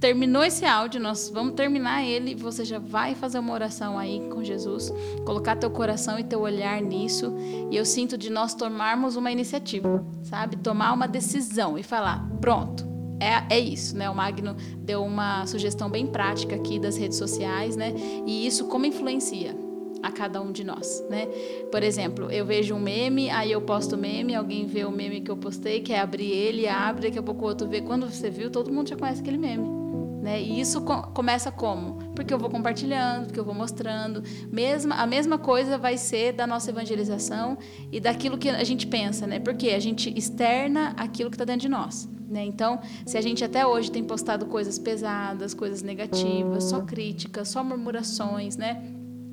terminou 0.00 0.42
esse 0.42 0.64
áudio, 0.64 1.00
nós 1.00 1.30
vamos 1.32 1.54
terminar 1.54 2.02
ele, 2.02 2.34
você 2.34 2.64
já 2.64 2.80
vai 2.80 3.14
fazer 3.14 3.38
uma 3.38 3.52
oração 3.52 3.96
aí 3.96 4.18
com 4.28 4.42
Jesus, 4.42 4.92
colocar 5.24 5.54
teu 5.54 5.70
coração 5.70 6.18
e 6.18 6.24
teu 6.24 6.40
olhar 6.40 6.82
nisso, 6.82 7.32
e 7.70 7.76
eu 7.76 7.84
sinto 7.84 8.18
de 8.18 8.28
nós 8.28 8.52
tomarmos 8.52 9.14
uma 9.14 9.30
iniciativa, 9.30 10.04
sabe? 10.24 10.56
Tomar 10.56 10.92
uma 10.92 11.06
decisão 11.06 11.78
e 11.78 11.84
falar: 11.84 12.28
pronto, 12.40 12.91
é, 13.22 13.46
é 13.50 13.60
isso, 13.60 13.96
né? 13.96 14.10
O 14.10 14.14
Magno 14.14 14.56
deu 14.78 15.04
uma 15.04 15.46
sugestão 15.46 15.88
bem 15.88 16.06
prática 16.06 16.56
aqui 16.56 16.78
das 16.78 16.96
redes 16.96 17.16
sociais, 17.16 17.76
né? 17.76 17.94
E 18.26 18.46
isso 18.46 18.66
como 18.66 18.84
influencia 18.84 19.56
a 20.02 20.10
cada 20.10 20.42
um 20.42 20.50
de 20.50 20.64
nós, 20.64 21.04
né? 21.08 21.26
Por 21.70 21.82
exemplo, 21.82 22.30
eu 22.30 22.44
vejo 22.44 22.74
um 22.74 22.80
meme, 22.80 23.30
aí 23.30 23.52
eu 23.52 23.60
posto 23.60 23.94
o 23.94 23.98
meme, 23.98 24.34
alguém 24.34 24.66
vê 24.66 24.84
o 24.84 24.90
meme 24.90 25.20
que 25.20 25.30
eu 25.30 25.36
postei, 25.36 25.80
quer 25.80 26.00
abrir 26.00 26.30
ele, 26.30 26.68
abre, 26.68 27.02
daqui 27.02 27.18
a 27.18 27.22
pouco 27.22 27.44
o 27.44 27.48
outro 27.48 27.68
vê. 27.68 27.80
Quando 27.80 28.10
você 28.10 28.28
viu, 28.28 28.50
todo 28.50 28.72
mundo 28.72 28.88
já 28.88 28.96
conhece 28.96 29.20
aquele 29.20 29.38
meme. 29.38 29.82
Né? 30.22 30.40
E 30.40 30.60
isso 30.60 30.80
co 30.82 31.02
começa 31.08 31.50
como? 31.50 32.12
Porque 32.14 32.32
eu 32.32 32.38
vou 32.38 32.48
compartilhando, 32.48 33.26
porque 33.26 33.40
eu 33.40 33.44
vou 33.44 33.54
mostrando. 33.54 34.22
Mesma, 34.50 34.94
a 34.96 35.06
mesma 35.06 35.36
coisa 35.36 35.76
vai 35.76 35.96
ser 35.96 36.32
da 36.32 36.46
nossa 36.46 36.70
evangelização 36.70 37.58
e 37.90 37.98
daquilo 37.98 38.38
que 38.38 38.48
a 38.48 38.62
gente 38.62 38.86
pensa, 38.86 39.26
né? 39.26 39.40
Porque 39.40 39.70
a 39.70 39.80
gente 39.80 40.16
externa 40.16 40.94
aquilo 40.96 41.28
que 41.28 41.34
está 41.34 41.44
dentro 41.44 41.62
de 41.62 41.68
nós. 41.68 42.08
Né? 42.32 42.46
Então, 42.46 42.80
se 43.04 43.18
a 43.18 43.20
gente 43.20 43.44
até 43.44 43.66
hoje 43.66 43.90
tem 43.90 44.02
postado 44.02 44.46
coisas 44.46 44.78
pesadas, 44.78 45.52
coisas 45.52 45.82
negativas, 45.82 46.64
só 46.64 46.80
críticas, 46.80 47.48
só 47.48 47.62
murmurações, 47.62 48.56
né? 48.56 48.82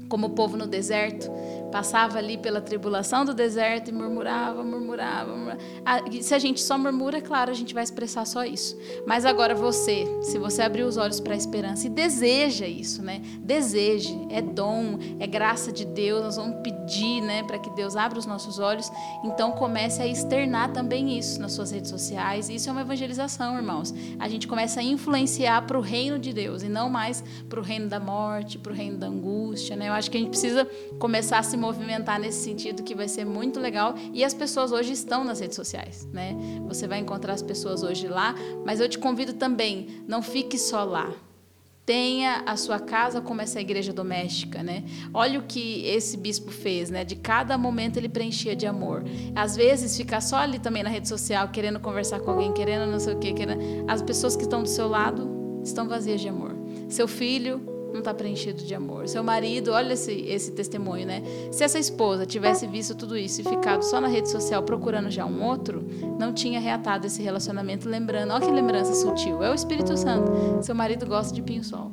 Como 0.10 0.28
o 0.28 0.30
povo 0.32 0.58
no 0.58 0.66
deserto, 0.66 1.30
passava 1.72 2.18
ali 2.18 2.38
pela 2.38 2.60
tribulação 2.60 3.24
do 3.24 3.34
deserto 3.34 3.90
e 3.90 3.94
murmurava, 3.94 4.64
murmurava. 4.64 5.36
murmurava. 5.36 5.60
Ah, 5.86 6.00
se 6.20 6.34
a 6.34 6.40
gente 6.40 6.62
só 6.62 6.78
murmura, 6.78 7.20
é 7.20 7.22
claro, 7.22 7.52
a 7.52 7.54
gente 7.54 7.74
vai 7.74 7.84
expressar 7.84 8.26
só 8.26 8.44
isso. 8.44 8.78
Mas 9.06 9.26
agora 9.26 9.54
você, 9.54 10.06
se 10.24 10.38
você 10.38 10.64
abrir 10.64 10.84
os 10.84 10.98
olhos 10.98 11.20
para 11.20 11.34
a 11.34 11.38
esperança 11.38 11.88
e 11.88 11.90
deseja 11.90 12.66
isso, 12.66 13.04
né? 13.04 13.22
Deseje, 13.40 14.18
é 14.30 14.42
dom, 14.42 14.98
é 15.20 15.28
graça 15.28 15.72
de 15.72 15.86
Deus, 15.86 16.24
nós 16.24 16.36
vamos 16.38 16.62
pedir, 16.62 17.22
né, 17.22 17.44
para 17.44 17.60
que 17.60 17.70
Deus 17.72 17.96
abra 17.96 18.18
os 18.18 18.26
nossos 18.26 18.58
olhos. 18.60 18.92
Então 19.24 19.52
comece 19.52 20.02
a 20.02 20.08
externar 20.08 20.74
também 20.74 21.18
isso 21.18 21.40
nas 21.40 21.54
suas 21.54 21.72
redes 21.72 21.90
sociais. 21.90 22.50
Isso 22.50 22.68
é 22.68 22.72
uma 22.72 22.82
evangelização, 22.82 23.56
irmãos. 23.56 23.94
A 24.20 24.28
gente 24.28 24.48
começa 24.48 24.80
a 24.80 24.84
influenciar 24.84 25.62
para 25.68 25.78
o 25.78 25.82
reino 25.82 26.18
de 26.18 26.34
Deus 26.34 26.64
e 26.64 26.70
não 26.70 26.90
mais 26.90 27.24
para 27.48 27.60
o 27.60 27.64
reino 27.64 27.88
da 27.88 28.00
morte, 28.00 28.58
para 28.58 28.72
o 28.72 28.76
reino 28.76 28.98
da 28.98 29.08
angústia, 29.08 29.76
né? 29.76 29.90
Eu 29.90 29.94
acho 30.00 30.10
que 30.10 30.18
a 30.18 30.20
gente 30.20 30.30
precisa 30.30 30.68
começar 30.98 31.40
a 31.40 31.44
se 31.44 31.56
movimentar 31.56 32.20
nesse 32.20 32.44
sentido 32.44 32.84
que 32.84 32.96
vai 32.96 33.08
ser 33.08 33.26
muito 33.26 33.60
legal. 33.60 33.96
E 34.14 34.24
as 34.24 34.34
pessoas 34.34 34.72
hoje 34.72 34.94
estão 34.94 35.24
nas 35.24 35.40
redes 35.40 35.56
sociais, 35.56 36.08
né? 36.12 36.36
Você 36.68 36.88
vai 36.88 37.00
encontrar 37.00 37.34
as 37.34 37.42
pessoas 37.42 37.84
hoje 37.84 38.08
lá, 38.08 38.34
mas 38.66 38.80
eu 38.80 38.90
te 38.90 38.98
convido 38.98 39.34
também, 39.34 40.04
não 40.08 40.22
fique 40.22 40.58
só 40.58 40.84
lá. 40.84 41.14
Tenha 41.86 42.44
a 42.46 42.56
sua 42.56 42.80
casa 42.80 43.20
como 43.20 43.42
essa 43.42 43.60
igreja 43.60 43.92
doméstica, 43.92 44.62
né? 44.62 44.84
Olha 45.12 45.40
o 45.40 45.44
que 45.44 45.84
esse 45.88 46.16
bispo 46.18 46.52
fez, 46.52 46.92
né? 46.92 47.04
De 47.04 47.16
cada 47.16 47.58
momento 47.58 47.98
ele 47.98 48.08
preenchia 48.08 48.56
de 48.56 48.68
amor. 48.68 49.04
Às 49.36 49.56
vezes 49.56 49.98
ficar 49.98 50.22
só 50.22 50.38
ali 50.38 50.60
também 50.60 50.84
na 50.84 50.90
rede 50.90 51.08
social, 51.08 51.50
querendo 51.50 51.80
conversar 51.80 52.20
com 52.20 52.30
alguém, 52.30 52.54
querendo 52.54 52.90
não 52.90 53.00
sei 53.00 53.16
o 53.16 53.18
quê, 53.18 53.34
querendo... 53.34 53.60
as 53.88 54.04
pessoas 54.04 54.36
que 54.36 54.44
estão 54.44 54.62
do 54.62 54.70
seu 54.70 54.88
lado 54.88 55.62
estão 55.64 55.88
vazias 55.88 56.22
de 56.22 56.30
amor. 56.30 56.56
Seu 56.90 57.08
filho 57.08 57.69
não 57.92 58.00
está 58.00 58.14
preenchido 58.14 58.64
de 58.64 58.74
amor. 58.74 59.08
Seu 59.08 59.24
marido, 59.24 59.72
olha 59.72 59.94
esse, 59.94 60.12
esse 60.12 60.52
testemunho, 60.52 61.06
né? 61.06 61.24
Se 61.52 61.64
essa 61.64 61.80
esposa 61.80 62.26
tivesse 62.26 62.68
visto 62.68 62.96
tudo 62.96 63.18
isso 63.18 63.42
e 63.42 63.44
ficado 63.44 63.84
só 63.84 64.00
na 64.00 64.08
rede 64.08 64.30
social 64.30 64.64
procurando 64.64 65.10
já 65.10 65.26
um 65.26 65.44
outro, 65.44 65.86
não 66.20 66.34
tinha 66.34 66.60
reatado 66.60 67.08
esse 67.08 67.22
relacionamento, 67.22 67.90
lembrando, 67.90 68.34
olha 68.34 68.46
que 68.46 68.52
lembrança 68.52 68.94
sutil, 68.94 69.44
é 69.44 69.52
o 69.52 69.54
Espírito 69.54 69.96
Santo. 69.98 70.32
Seu 70.64 70.76
marido 70.76 71.06
gosta 71.06 71.34
de 71.34 71.42
pinho-sol. 71.42 71.92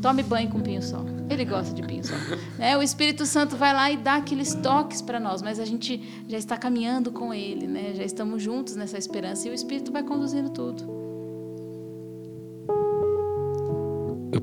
Tome 0.00 0.22
banho 0.22 0.48
com 0.48 0.60
pinho-sol. 0.60 1.04
Ele 1.28 1.44
gosta 1.44 1.74
de 1.74 1.82
pinho-sol. 1.82 2.16
Né? 2.56 2.76
O 2.78 2.82
Espírito 2.82 3.26
Santo 3.26 3.56
vai 3.56 3.74
lá 3.74 3.90
e 3.90 3.96
dá 3.96 4.14
aqueles 4.14 4.54
toques 4.54 5.02
para 5.02 5.18
nós, 5.18 5.42
mas 5.42 5.58
a 5.58 5.64
gente 5.64 6.24
já 6.28 6.38
está 6.38 6.56
caminhando 6.56 7.10
com 7.10 7.34
Ele, 7.34 7.66
né? 7.66 7.92
já 7.94 8.04
estamos 8.04 8.42
juntos 8.42 8.76
nessa 8.76 8.96
esperança 8.96 9.48
e 9.48 9.50
o 9.50 9.54
Espírito 9.54 9.90
vai 9.90 10.04
conduzindo 10.04 10.50
tudo. 10.50 10.97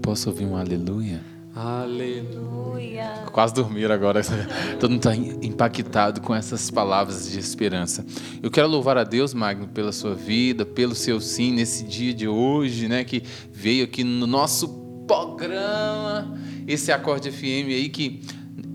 Posso 0.06 0.30
ouvir 0.30 0.46
um 0.46 0.56
aleluia? 0.56 1.20
Aleluia. 1.56 3.24
Quase 3.32 3.56
dormiram 3.56 3.96
agora. 3.96 4.22
Todo 4.80 4.92
mundo 4.92 5.00
está 5.00 5.16
impactado 5.16 6.22
com 6.22 6.36
essas 6.36 6.70
palavras 6.70 7.32
de 7.32 7.40
esperança. 7.40 8.06
Eu 8.44 8.52
quero 8.52 8.68
louvar 8.68 9.00
a 9.00 9.04
Deus, 9.04 9.34
Magno, 9.34 9.68
pela 9.68 9.92
sua 9.92 10.14
vida, 10.14 10.64
pelo 10.64 10.94
seu 10.94 11.20
sim 11.20 11.52
nesse 11.54 11.84
dia 11.86 12.14
de 12.14 12.28
hoje, 12.28 12.88
né? 12.88 13.04
Que 13.04 13.24
veio 13.52 13.84
aqui 13.84 14.04
no 14.04 14.28
nosso 14.28 14.68
programa, 15.08 16.38
esse 16.68 16.92
Acorde 16.92 17.32
FM 17.32 17.70
aí 17.70 17.90
que 17.90 18.22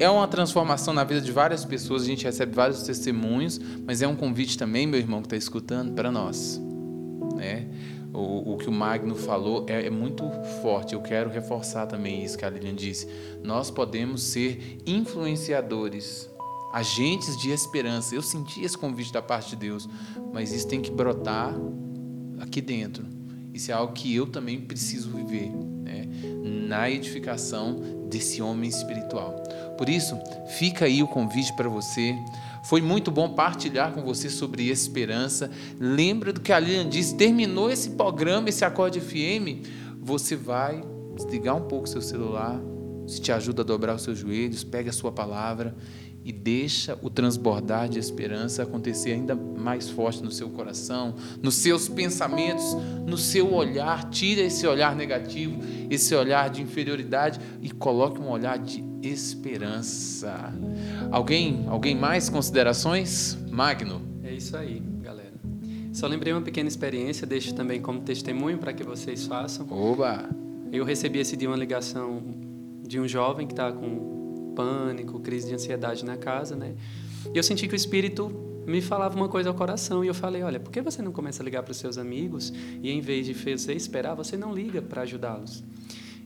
é 0.01 0.11
uma 0.11 0.27
transformação 0.27 0.93
na 0.93 1.05
vida 1.05 1.21
de 1.21 1.31
várias 1.31 1.64
pessoas. 1.64 2.03
A 2.03 2.07
gente 2.07 2.25
recebe 2.25 2.53
vários 2.53 2.83
testemunhos, 2.83 3.61
mas 3.87 4.03
é 4.03 4.09
um 4.09 4.16
convite 4.16 4.59
também, 4.59 4.85
meu 4.85 4.99
irmão 4.99 5.21
que 5.21 5.27
está 5.27 5.37
escutando, 5.37 5.93
para 5.93 6.11
nós, 6.11 6.61
né? 7.37 7.69
O, 8.12 8.55
o 8.55 8.57
que 8.57 8.68
o 8.68 8.73
Magno 8.73 9.14
falou 9.14 9.64
é, 9.68 9.87
é, 9.87 9.90
muito 9.90 10.29
forte. 10.62 10.94
Eu 10.94 11.01
quero 11.01 11.31
reforçar 11.31 11.87
também 11.87 12.25
isso 12.25 12.37
que 12.37 12.44
a 12.44 12.51
Lilian 12.51 12.75
disse. 12.75 13.09
Nós 13.42 13.70
podemos 13.70 14.23
ser 14.23 14.79
influenciadores, 14.87 16.29
agentes 16.73 17.37
de 17.37 17.51
esperança. 17.51 18.14
Eu 18.14 18.23
senti 18.23 18.62
esse 18.62 18.77
convite 18.77 19.12
da 19.12 19.23
parte 19.23 19.51
de 19.51 19.57
Deus, 19.57 19.88
mas 20.33 20.53
isso 20.53 20.66
tem 20.66 20.81
que 20.81 20.90
brotar 20.90 21.55
aqui 22.40 22.61
dentro. 22.61 23.05
Isso 23.53 23.70
é 23.70 23.75
algo 23.75 23.92
que 23.92 24.14
eu 24.14 24.27
também 24.27 24.61
preciso 24.61 25.11
viver 25.11 25.51
né? 25.51 26.09
na 26.68 26.90
edificação 26.90 28.07
desse 28.09 28.40
homem 28.42 28.68
espiritual. 28.68 29.42
Por 29.77 29.88
isso, 29.88 30.18
fica 30.59 30.85
aí 30.85 31.03
o 31.03 31.09
convite 31.09 31.53
para 31.55 31.68
você. 31.68 32.14
Foi 32.64 32.81
muito 32.81 33.11
bom 33.11 33.31
partilhar 33.31 33.92
com 33.92 34.03
você 34.03 34.29
sobre 34.29 34.68
esperança. 34.68 35.51
Lembra 35.79 36.33
do 36.33 36.40
que 36.40 36.53
a 36.53 36.59
Lilian 36.59 36.88
disse: 36.88 37.16
terminou 37.16 37.70
esse 37.70 37.90
programa, 37.90 38.49
esse 38.49 38.64
acorde 38.64 39.01
FM, 39.01 39.66
você 40.01 40.37
vai 40.37 40.83
desligar 41.14 41.57
um 41.57 41.66
pouco 41.68 41.88
seu 41.88 42.01
celular, 42.01 42.61
se 43.07 43.20
te 43.20 43.33
ajuda 43.33 43.62
a 43.62 43.64
dobrar 43.64 43.96
os 43.96 44.03
seus 44.03 44.18
joelhos, 44.18 44.64
pega 44.64 44.90
a 44.90 44.92
sua 44.92 45.11
palavra 45.11 45.75
e 46.25 46.33
deixa 46.33 46.99
o 47.03 47.09
transbordar 47.09 47.88
de 47.88 47.99
esperança 47.99 48.62
acontecer 48.62 49.12
ainda 49.12 49.35
mais 49.35 49.88
forte 49.88 50.23
no 50.23 50.31
seu 50.31 50.51
coração, 50.51 51.14
nos 51.42 51.57
seus 51.57 51.88
pensamentos, 51.88 52.77
no 53.07 53.16
seu 53.16 53.53
olhar. 53.53 54.11
Tira 54.11 54.42
esse 54.42 54.66
olhar 54.66 54.94
negativo, 54.94 55.59
esse 55.88 56.14
olhar 56.14 56.51
de 56.51 56.62
inferioridade 56.62 57.40
e 57.62 57.70
coloque 57.70 58.20
um 58.20 58.29
olhar 58.29 58.59
de 58.59 58.89
esperança. 59.03 60.53
Alguém, 61.11 61.65
alguém 61.69 61.95
mais 61.95 62.29
considerações? 62.29 63.37
Magno. 63.51 64.03
É 64.23 64.33
isso 64.33 64.57
aí, 64.57 64.83
galera. 65.03 65.35
Só 65.93 66.07
lembrei 66.07 66.33
uma 66.33 66.43
pequena 66.43 66.69
experiência, 66.69 67.27
deixo 67.27 67.55
também 67.55 67.81
como 67.81 68.01
testemunho 68.01 68.59
para 68.59 68.73
que 68.73 68.85
vocês 68.85 69.27
façam. 69.27 69.67
Oba! 69.71 70.29
Eu 70.73 70.85
recebi 70.85 71.19
esse 71.19 71.37
dia 71.37 71.49
uma 71.49 71.57
ligação 71.57 72.23
de 72.87 73.01
um 73.01 73.09
jovem 73.09 73.47
que 73.47 73.53
está 73.53 73.73
com 73.73 74.53
pânico, 74.55 75.19
crise 75.21 75.49
de 75.49 75.55
ansiedade 75.55 76.05
na 76.05 76.17
casa, 76.17 76.55
né? 76.55 76.75
E 77.35 77.37
eu 77.37 77.43
senti 77.43 77.67
que 77.67 77.75
o 77.75 77.77
Espírito 77.77 78.31
me 78.67 78.81
falava 78.81 79.17
uma 79.17 79.29
coisa 79.29 79.49
ao 79.49 79.55
coração 79.55 80.05
e 80.05 80.09
eu 80.09 80.15
falei, 80.15 80.43
olha, 80.43 80.61
por 80.61 80.71
que 80.71 80.81
você 80.81 81.03
não 81.03 81.13
começa 81.13 81.43
a 81.43 81.45
ligar 81.45 81.63
para 81.63 81.73
os 81.73 81.77
seus 81.77 81.99
amigos 81.99 82.53
e 82.83 82.91
em 82.91 83.01
vez 83.01 83.27
de 83.27 83.35
você 83.35 83.73
esperar, 83.73 84.15
você 84.15 84.37
não 84.37 84.55
liga 84.55 84.81
para 84.81 85.03
ajudá-los? 85.03 85.65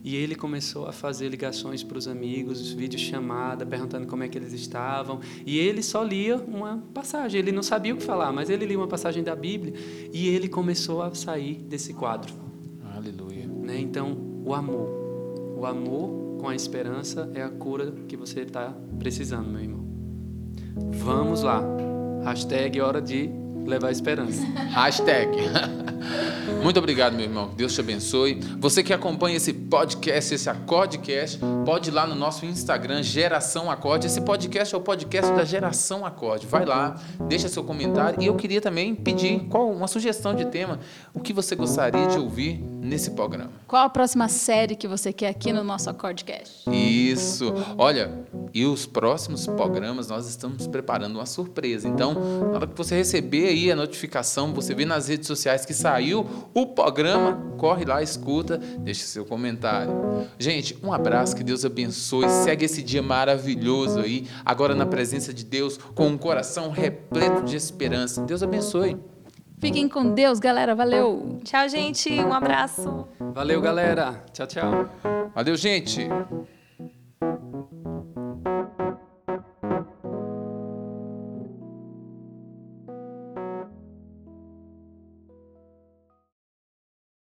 E 0.05 0.14
ele 0.17 0.35
começou 0.35 0.87
a 0.87 0.93
fazer 0.93 1.31
ligações 1.31 1.83
para 1.83 1.97
os 1.97 2.07
amigos, 2.07 2.71
vídeos 2.71 3.01
chamada, 3.01 3.64
perguntando 3.64 4.07
como 4.07 4.23
é 4.23 4.29
que 4.29 4.37
eles 4.37 4.53
estavam. 4.53 5.19
E 5.47 5.59
ele 5.59 5.83
só 5.83 6.03
lia 6.03 6.37
uma 6.37 6.85
passagem. 6.93 7.38
Ele 7.40 7.51
não 7.51 7.62
sabia 7.62 7.95
o 7.95 7.97
que 7.97 8.05
falar, 8.05 8.31
mas 8.31 8.51
ele 8.51 8.67
lia 8.67 8.77
uma 8.77 8.87
passagem 8.87 9.25
da 9.25 9.35
Bíblia 9.35 9.73
e 10.12 10.29
ele 10.29 10.47
começou 10.47 11.01
a 11.01 11.14
sair 11.14 11.55
desse 11.55 11.95
quadro. 11.95 12.35
Aleluia. 12.95 13.47
Né? 13.47 13.81
Então, 13.81 14.14
o 14.45 14.53
amor, 14.53 14.90
o 15.57 15.64
amor 15.64 16.37
com 16.38 16.51
a 16.51 16.55
esperança 16.55 17.31
é 17.33 17.43
a 17.43 17.49
cura 17.49 17.90
que 18.07 18.14
você 18.14 18.40
está 18.40 18.77
precisando, 18.99 19.49
meu 19.49 19.62
irmão. 19.62 19.85
Vamos 20.93 21.43
lá. 21.43 21.62
Hashtag 22.25 22.79
hora 22.79 23.01
de 23.01 23.31
levar 23.66 23.90
esperança. 23.90 24.44
Hashtag. 24.70 25.31
Muito 26.62 26.79
obrigado, 26.79 27.14
meu 27.14 27.24
irmão. 27.24 27.50
Deus 27.57 27.74
te 27.74 27.81
abençoe. 27.81 28.40
Você 28.59 28.83
que 28.83 28.92
acompanha 28.92 29.37
esse 29.37 29.53
podcast, 29.53 30.35
esse 30.35 30.48
Acordecast, 30.48 31.38
pode 31.64 31.90
ir 31.90 31.92
lá 31.92 32.07
no 32.07 32.14
nosso 32.14 32.46
Instagram, 32.46 33.03
Geração 33.03 33.70
Acorde. 33.70 34.07
Esse 34.07 34.20
podcast 34.20 34.74
é 34.74 34.79
o 34.79 34.81
podcast 34.81 35.33
da 35.33 35.44
Geração 35.44 36.07
Acorde. 36.07 36.46
Vai 36.46 36.64
lá, 36.64 36.96
deixa 37.29 37.48
seu 37.48 37.64
comentário. 37.64 38.22
E 38.22 38.27
eu 38.27 38.35
queria 38.35 38.61
também 38.61 38.94
pedir 38.94 39.40
qual 39.50 39.70
uma 39.70 39.87
sugestão 39.87 40.35
de 40.35 40.46
tema, 40.46 40.79
o 41.12 41.20
que 41.20 41.33
você 41.33 41.55
gostaria 41.55 42.07
de 42.07 42.18
ouvir 42.18 42.64
nesse 42.85 43.11
programa. 43.12 43.51
Qual 43.66 43.83
a 43.83 43.88
próxima 43.88 44.29
série 44.29 44.77
que 44.77 44.87
você 44.87 45.12
quer 45.12 45.29
aqui 45.29 45.53
no 45.53 45.64
nosso 45.64 45.88
Acordecast? 45.88 46.68
Isso. 46.70 47.53
Olha, 47.79 48.27
e 48.53 48.66
os 48.66 48.85
próximos 48.85 49.47
programas 49.47 50.09
nós 50.09 50.29
estamos 50.29 50.66
preparando 50.66 51.16
uma 51.16 51.27
surpresa. 51.27 51.88
Então, 51.88 52.14
na 52.14 52.57
hora 52.57 52.66
que 52.66 52.77
você 52.77 52.94
receber 52.94 53.49
aí 53.49 53.73
a 53.73 53.77
notificação, 53.77 54.53
você 54.53 54.75
vê 54.75 54.85
nas 54.85 55.09
redes 55.09 55.27
sociais 55.27 55.64
que 55.64 55.73
saiu 55.73 56.27
o 56.53 56.66
programa, 56.66 57.57
corre 57.57 57.87
lá, 57.87 58.03
escuta, 58.03 58.59
deixa 58.59 59.07
seu 59.07 59.25
comentário. 59.25 59.92
Gente, 60.38 60.79
um 60.83 60.92
abraço, 60.92 61.35
que 61.35 61.42
Deus 61.42 61.64
abençoe. 61.64 62.29
Segue 62.29 62.66
esse 62.66 62.83
dia 62.83 63.03
maravilhoso 63.03 64.01
aí, 64.01 64.29
agora 64.44 64.75
na 64.75 64.85
presença 64.85 65.33
de 65.33 65.44
Deus, 65.44 65.79
com 65.94 66.09
um 66.09 66.18
coração 66.18 66.70
repleto 66.70 67.42
de 67.42 67.57
esperança. 67.57 68.20
Deus 68.23 68.42
abençoe. 68.42 68.99
Fiquem 69.64 69.88
com 69.88 70.12
Deus, 70.12 70.38
galera. 70.38 70.74
Valeu. 70.74 71.40
Tchau, 71.42 71.66
gente. 71.70 72.11
Um 72.20 72.35
abraço. 72.35 73.09
Valeu, 73.18 73.62
galera. 73.62 74.22
Tchau, 74.31 74.46
tchau. 74.46 74.90
Valeu, 75.35 75.57
gente. 75.57 76.07